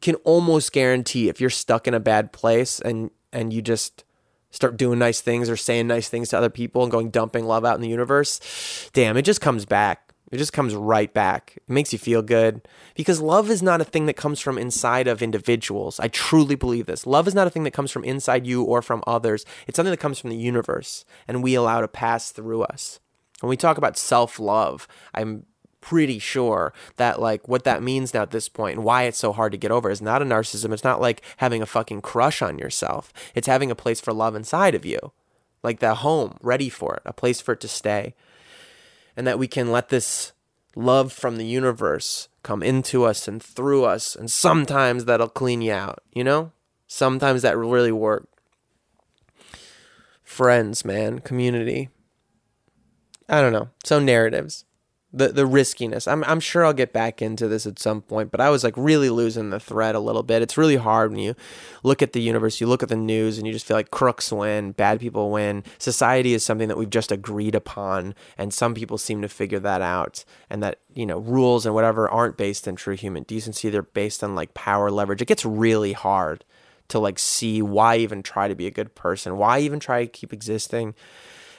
can 0.00 0.14
almost 0.16 0.72
guarantee 0.72 1.28
if 1.28 1.40
you're 1.40 1.50
stuck 1.50 1.86
in 1.86 1.94
a 1.94 2.00
bad 2.00 2.32
place 2.32 2.80
and, 2.80 3.10
and 3.32 3.52
you 3.52 3.60
just 3.60 4.04
start 4.50 4.76
doing 4.76 4.98
nice 4.98 5.20
things 5.20 5.50
or 5.50 5.56
saying 5.56 5.88
nice 5.88 6.08
things 6.08 6.28
to 6.28 6.38
other 6.38 6.48
people 6.48 6.82
and 6.82 6.90
going 6.90 7.10
dumping 7.10 7.44
love 7.44 7.64
out 7.64 7.74
in 7.74 7.80
the 7.80 7.88
universe, 7.88 8.88
damn, 8.92 9.16
it 9.16 9.22
just 9.22 9.40
comes 9.40 9.66
back. 9.66 10.03
It 10.30 10.38
just 10.38 10.52
comes 10.52 10.74
right 10.74 11.12
back. 11.12 11.52
It 11.56 11.68
makes 11.68 11.92
you 11.92 11.98
feel 11.98 12.22
good 12.22 12.66
because 12.94 13.20
love 13.20 13.50
is 13.50 13.62
not 13.62 13.80
a 13.80 13.84
thing 13.84 14.06
that 14.06 14.16
comes 14.16 14.40
from 14.40 14.58
inside 14.58 15.06
of 15.06 15.22
individuals. 15.22 16.00
I 16.00 16.08
truly 16.08 16.54
believe 16.54 16.86
this. 16.86 17.06
Love 17.06 17.28
is 17.28 17.34
not 17.34 17.46
a 17.46 17.50
thing 17.50 17.64
that 17.64 17.72
comes 17.72 17.90
from 17.90 18.04
inside 18.04 18.46
you 18.46 18.62
or 18.62 18.82
from 18.82 19.04
others. 19.06 19.44
It's 19.66 19.76
something 19.76 19.90
that 19.90 20.00
comes 20.00 20.18
from 20.18 20.30
the 20.30 20.36
universe 20.36 21.04
and 21.28 21.42
we 21.42 21.54
allow 21.54 21.80
to 21.82 21.88
pass 21.88 22.32
through 22.32 22.62
us. 22.62 23.00
When 23.40 23.50
we 23.50 23.56
talk 23.56 23.78
about 23.78 23.98
self-love, 23.98 24.88
I'm 25.12 25.44
pretty 25.80 26.18
sure 26.18 26.72
that 26.96 27.20
like 27.20 27.46
what 27.46 27.64
that 27.64 27.82
means 27.82 28.14
now 28.14 28.22
at 28.22 28.30
this 28.30 28.48
point 28.48 28.76
and 28.76 28.84
why 28.84 29.02
it's 29.02 29.18
so 29.18 29.32
hard 29.32 29.52
to 29.52 29.58
get 29.58 29.70
over 29.70 29.90
is 29.90 30.00
not 30.00 30.22
a 30.22 30.24
narcissism. 30.24 30.72
It's 30.72 30.82
not 30.82 31.00
like 31.00 31.20
having 31.36 31.60
a 31.60 31.66
fucking 31.66 32.00
crush 32.00 32.40
on 32.40 32.58
yourself. 32.58 33.12
It's 33.34 33.46
having 33.46 33.70
a 33.70 33.76
place 33.76 34.00
for 34.00 34.14
love 34.14 34.34
inside 34.34 34.74
of 34.74 34.86
you. 34.86 35.12
Like 35.62 35.80
the 35.80 35.96
home, 35.96 36.38
ready 36.42 36.70
for 36.70 36.96
it, 36.96 37.02
a 37.04 37.12
place 37.12 37.42
for 37.42 37.52
it 37.52 37.60
to 37.60 37.68
stay 37.68 38.14
and 39.16 39.26
that 39.26 39.38
we 39.38 39.48
can 39.48 39.70
let 39.70 39.88
this 39.88 40.32
love 40.76 41.12
from 41.12 41.36
the 41.36 41.46
universe 41.46 42.28
come 42.42 42.62
into 42.62 43.04
us 43.04 43.28
and 43.28 43.42
through 43.42 43.84
us. 43.84 44.14
And 44.16 44.30
sometimes 44.30 45.04
that'll 45.04 45.28
clean 45.28 45.62
you 45.62 45.72
out, 45.72 46.02
you 46.12 46.24
know? 46.24 46.52
Sometimes 46.86 47.42
that 47.42 47.56
really 47.56 47.92
work. 47.92 48.28
Friends, 50.22 50.84
man, 50.84 51.20
community. 51.20 51.88
I 53.28 53.40
don't 53.40 53.52
know. 53.52 53.70
So 53.84 54.00
narratives 54.00 54.64
the 55.14 55.28
the 55.28 55.46
riskiness. 55.46 56.08
I'm 56.08 56.24
I'm 56.24 56.40
sure 56.40 56.64
I'll 56.64 56.72
get 56.72 56.92
back 56.92 57.22
into 57.22 57.46
this 57.46 57.66
at 57.66 57.78
some 57.78 58.02
point, 58.02 58.32
but 58.32 58.40
I 58.40 58.50
was 58.50 58.64
like 58.64 58.74
really 58.76 59.08
losing 59.08 59.50
the 59.50 59.60
thread 59.60 59.94
a 59.94 60.00
little 60.00 60.24
bit. 60.24 60.42
It's 60.42 60.58
really 60.58 60.76
hard 60.76 61.12
when 61.12 61.20
you 61.20 61.36
look 61.84 62.02
at 62.02 62.12
the 62.12 62.20
universe, 62.20 62.60
you 62.60 62.66
look 62.66 62.82
at 62.82 62.88
the 62.88 62.96
news, 62.96 63.38
and 63.38 63.46
you 63.46 63.52
just 63.52 63.64
feel 63.64 63.76
like 63.76 63.92
crooks 63.92 64.32
win, 64.32 64.72
bad 64.72 64.98
people 64.98 65.30
win. 65.30 65.62
Society 65.78 66.34
is 66.34 66.44
something 66.44 66.68
that 66.68 66.76
we've 66.76 66.90
just 66.90 67.12
agreed 67.12 67.54
upon, 67.54 68.14
and 68.36 68.52
some 68.52 68.74
people 68.74 68.98
seem 68.98 69.22
to 69.22 69.28
figure 69.28 69.60
that 69.60 69.80
out, 69.80 70.24
and 70.50 70.62
that 70.62 70.80
you 70.92 71.06
know 71.06 71.18
rules 71.18 71.64
and 71.64 71.74
whatever 71.74 72.08
aren't 72.08 72.36
based 72.36 72.66
in 72.66 72.74
true 72.74 72.96
human 72.96 73.22
decency. 73.22 73.70
They're 73.70 73.82
based 73.82 74.24
on 74.24 74.34
like 74.34 74.52
power 74.52 74.90
leverage. 74.90 75.22
It 75.22 75.28
gets 75.28 75.44
really 75.44 75.92
hard 75.92 76.44
to 76.88 76.98
like 76.98 77.20
see 77.20 77.62
why 77.62 77.96
even 77.96 78.22
try 78.22 78.48
to 78.48 78.54
be 78.56 78.66
a 78.66 78.72
good 78.72 78.96
person, 78.96 79.38
why 79.38 79.60
even 79.60 79.78
try 79.78 80.04
to 80.04 80.10
keep 80.10 80.32
existing. 80.32 80.94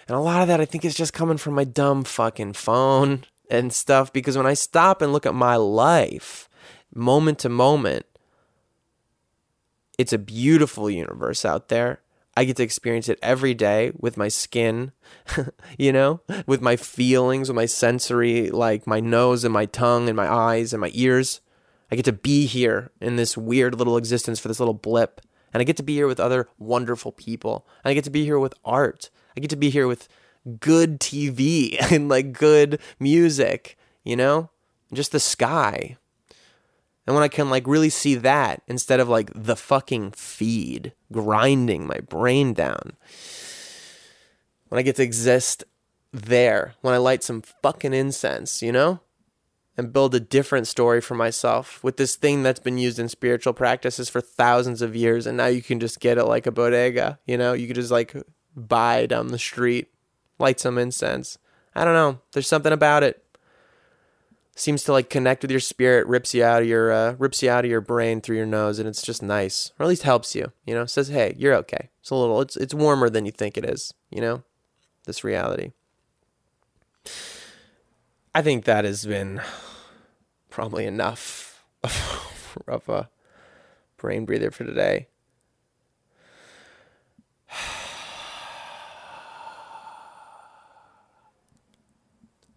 And 0.08 0.15
a 0.15 0.20
lot 0.20 0.41
of 0.41 0.50
that 0.50 0.62
I 0.62 0.65
think 0.65 0.86
is 0.86 0.94
just 0.94 1.13
coming 1.13 1.38
from 1.38 1.56
my 1.56 1.63
dumb 1.63 2.04
fucking 2.04 2.54
phone 2.54 3.24
and 3.49 3.73
stuff 3.73 4.12
because 4.12 4.38
when 4.38 4.45
I 4.45 4.53
stop 4.53 5.01
and 5.01 5.13
look 5.13 5.25
at 5.25 5.36
my 5.36 5.55
life 5.55 6.49
moment 6.93 7.39
to 7.39 7.49
moment, 7.49 8.05
it's 9.97 10.13
a 10.13 10.17
beautiful 10.17 10.89
universe 10.89 11.45
out 11.45 11.69
there. 11.69 12.01
I 12.38 12.43
get 12.43 12.58
to 12.58 12.63
experience 12.63 13.08
it 13.08 13.19
every 13.21 13.53
day 13.53 13.93
with 13.97 14.17
my 14.17 14.27
skin, 14.27 14.91
you 15.77 15.93
know, 15.93 16.19
with 16.45 16.62
my 16.62 16.75
feelings, 16.75 17.47
with 17.47 17.55
my 17.55 17.65
sensory, 17.65 18.49
like 18.49 18.86
my 18.86 18.99
nose 18.99 19.45
and 19.45 19.53
my 19.53 19.65
tongue 19.65 20.10
and 20.10 20.17
my 20.17 20.29
eyes 20.31 20.73
and 20.73 20.81
my 20.81 20.91
ears. 20.93 21.39
I 21.89 21.95
get 21.95 22.05
to 22.05 22.13
be 22.13 22.45
here 22.45 22.91
in 22.99 23.15
this 23.15 23.38
weird 23.38 23.75
little 23.75 23.95
existence 23.95 24.39
for 24.39 24.49
this 24.49 24.60
little 24.60 24.73
blip. 24.73 25.21
And 25.53 25.62
I 25.62 25.63
get 25.63 25.77
to 25.77 25.84
be 25.84 25.93
here 25.93 26.08
with 26.08 26.19
other 26.19 26.49
wonderful 26.60 27.13
people. 27.13 27.65
And 27.84 27.91
I 27.91 27.93
get 27.93 28.03
to 28.03 28.10
be 28.10 28.25
here 28.25 28.39
with 28.39 28.53
art. 28.65 29.10
I 29.38 29.39
get 29.39 29.49
to 29.51 29.55
be 29.55 29.69
here 29.69 29.88
with 29.88 30.10
good 30.60 30.99
TV 30.99 31.77
and 31.91 32.10
like 32.10 32.34
good 32.34 32.79
music, 32.99 33.77
you 34.03 34.15
know? 34.15 34.49
Just 34.93 35.12
the 35.12 35.19
sky. 35.19 35.97
And 37.08 37.15
when 37.15 37.23
I 37.23 37.27
can 37.27 37.49
like 37.49 37.67
really 37.67 37.89
see 37.89 38.15
that 38.15 38.63
instead 38.67 38.99
of 38.99 39.10
like 39.10 39.31
the 39.36 39.55
fucking 39.55 40.12
feed 40.12 40.93
grinding 41.12 41.86
my 41.86 41.99
brain 41.99 42.53
down. 42.53 42.93
When 44.69 44.79
I 44.79 44.81
get 44.81 44.95
to 44.97 45.03
exist 45.03 45.63
there, 46.12 46.73
when 46.81 46.93
I 46.93 46.97
light 46.97 47.23
some 47.23 47.41
fucking 47.41 47.93
incense, 47.93 48.62
you 48.62 48.71
know? 48.71 49.01
And 49.77 49.91
build 49.91 50.15
a 50.15 50.21
different 50.21 50.67
story 50.67 51.01
for 51.01 51.15
myself 51.15 51.84
with 51.84 51.97
this 51.97 52.15
thing 52.15 52.43
that's 52.43 52.62
been 52.62 52.77
used 52.77 52.97
in 52.97 53.10
spiritual 53.10 53.51
practices 53.51 54.08
for 54.08 54.21
thousands 54.21 54.81
of 54.81 54.95
years. 54.95 55.27
And 55.27 55.36
now 55.36 55.47
you 55.47 55.62
can 55.62 55.81
just 55.81 55.99
get 55.99 56.17
it 56.17 56.23
like 56.23 56.47
a 56.47 56.51
bodega, 56.51 57.19
you 57.25 57.38
know? 57.38 57.51
You 57.53 57.67
can 57.67 57.75
just 57.75 57.91
like 57.91 58.15
buy 58.55 59.05
down 59.05 59.27
the 59.27 59.38
street 59.38 59.89
light 60.39 60.59
some 60.59 60.77
incense. 60.77 61.38
I 61.75 61.83
don't 61.86 61.93
know. 61.93 62.19
There's 62.31 62.47
something 62.47 62.71
about 62.71 63.03
it. 63.03 63.21
Seems 64.55 64.83
to 64.83 64.93
like 64.93 65.09
connect 65.09 65.41
with 65.41 65.51
your 65.51 65.59
spirit, 65.59 66.07
rips 66.07 66.33
you 66.33 66.43
out 66.43 66.61
of 66.61 66.67
your 66.67 66.91
uh, 66.91 67.15
rips 67.19 67.43
you 67.43 67.49
out 67.49 67.65
of 67.65 67.71
your 67.71 67.81
brain 67.81 68.21
through 68.21 68.38
your 68.38 68.45
nose, 68.45 68.79
and 68.79 68.88
it's 68.88 69.01
just 69.01 69.21
nice, 69.21 69.73
or 69.77 69.83
at 69.83 69.89
least 69.89 70.03
helps 70.03 70.33
you. 70.33 70.53
You 70.65 70.73
know, 70.73 70.86
says, 70.86 71.09
"Hey, 71.09 71.36
you're 71.38 71.55
okay." 71.55 71.89
It's 71.99 72.09
a 72.09 72.15
little, 72.15 72.39
it's 72.39 72.55
it's 72.55 72.73
warmer 72.73 73.09
than 73.09 73.25
you 73.25 73.33
think 73.33 73.57
it 73.57 73.65
is. 73.65 73.93
You 74.09 74.21
know, 74.21 74.43
this 75.05 75.25
reality. 75.25 75.71
I 78.33 78.41
think 78.41 78.63
that 78.63 78.86
has 78.86 79.05
been 79.05 79.41
probably 80.49 80.86
enough 80.86 81.65
of 82.67 82.88
a 82.88 83.09
brain 83.97 84.23
breather 84.23 84.51
for 84.51 84.63
today. 84.63 85.07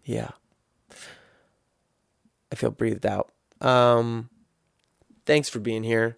Yeah. 0.09 0.31
I 2.51 2.55
feel 2.55 2.71
breathed 2.71 3.05
out. 3.05 3.31
Um, 3.61 4.31
thanks 5.27 5.51
for 5.51 5.59
being 5.59 5.85
here 5.85 6.17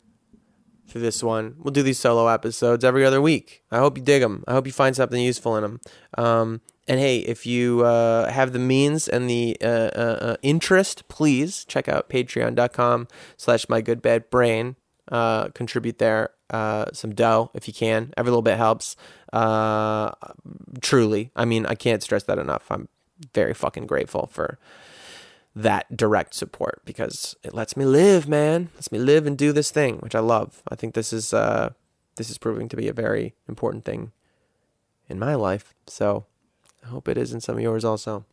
for 0.86 1.00
this 1.00 1.24
one. 1.24 1.56
We'll 1.58 1.72
do 1.72 1.82
these 1.82 1.98
solo 1.98 2.28
episodes 2.28 2.84
every 2.84 3.04
other 3.04 3.20
week. 3.20 3.64
I 3.68 3.78
hope 3.78 3.98
you 3.98 4.04
dig 4.04 4.22
them. 4.22 4.44
I 4.46 4.52
hope 4.52 4.66
you 4.66 4.72
find 4.72 4.94
something 4.94 5.20
useful 5.20 5.56
in 5.56 5.62
them. 5.62 5.80
Um, 6.16 6.60
and 6.86 7.00
hey, 7.00 7.18
if 7.18 7.46
you 7.46 7.84
uh, 7.84 8.30
have 8.30 8.52
the 8.52 8.60
means 8.60 9.08
and 9.08 9.28
the 9.28 9.56
uh, 9.60 9.66
uh, 9.66 10.18
uh 10.20 10.36
interest, 10.40 11.08
please 11.08 11.64
check 11.64 11.88
out 11.88 12.08
patreon.com 12.08 13.08
slash 13.36 13.68
my 13.68 13.80
good 13.80 14.02
brain. 14.30 14.76
Uh, 15.10 15.48
contribute 15.48 15.98
there 15.98 16.30
uh, 16.50 16.86
some 16.92 17.12
dough 17.12 17.50
if 17.54 17.66
you 17.66 17.74
can. 17.74 18.14
Every 18.16 18.30
little 18.30 18.42
bit 18.42 18.56
helps. 18.56 18.94
truly. 20.80 21.32
I 21.34 21.44
mean, 21.44 21.66
I 21.66 21.74
can't 21.74 22.04
stress 22.04 22.22
that 22.24 22.38
enough. 22.38 22.70
I'm 22.70 22.88
very 23.34 23.54
fucking 23.54 23.86
grateful 23.86 24.26
for 24.26 24.58
that 25.54 25.96
direct 25.96 26.34
support 26.34 26.80
because 26.84 27.36
it 27.42 27.54
lets 27.54 27.76
me 27.76 27.84
live, 27.84 28.28
man. 28.28 28.68
It 28.72 28.76
lets 28.76 28.92
me 28.92 28.98
live 28.98 29.26
and 29.26 29.36
do 29.36 29.52
this 29.52 29.70
thing, 29.70 29.98
which 29.98 30.14
I 30.14 30.20
love. 30.20 30.62
I 30.68 30.74
think 30.74 30.94
this 30.94 31.12
is 31.12 31.34
uh, 31.34 31.70
this 32.16 32.30
is 32.30 32.38
proving 32.38 32.68
to 32.68 32.76
be 32.76 32.88
a 32.88 32.92
very 32.92 33.34
important 33.48 33.84
thing 33.84 34.12
in 35.08 35.18
my 35.18 35.34
life. 35.34 35.74
So 35.86 36.26
I 36.84 36.88
hope 36.88 37.08
it 37.08 37.18
is 37.18 37.32
in 37.32 37.40
some 37.40 37.56
of 37.56 37.62
yours 37.62 37.84
also. 37.84 38.24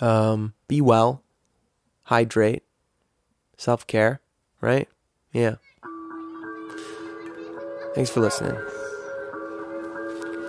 Um, 0.00 0.54
be 0.68 0.80
well, 0.80 1.22
hydrate, 2.04 2.62
self 3.56 3.86
care, 3.86 4.20
right? 4.60 4.88
Yeah. 5.32 5.56
Thanks 7.94 8.10
for 8.10 8.20
listening. 8.20 8.56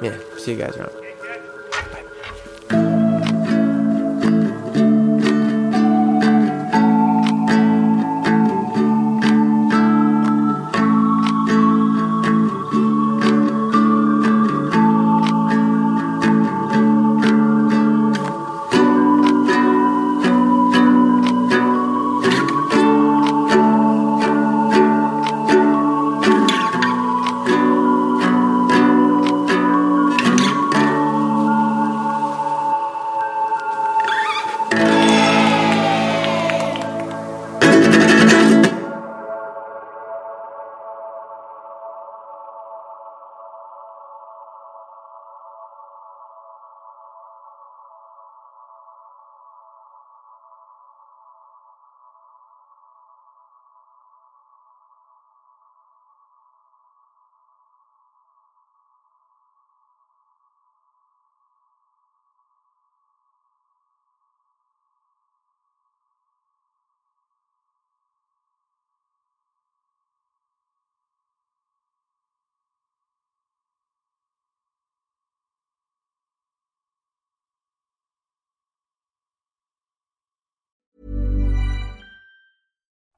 Yeah, 0.02 0.18
see 0.38 0.52
you 0.52 0.58
guys 0.58 0.76
around. 0.76 1.07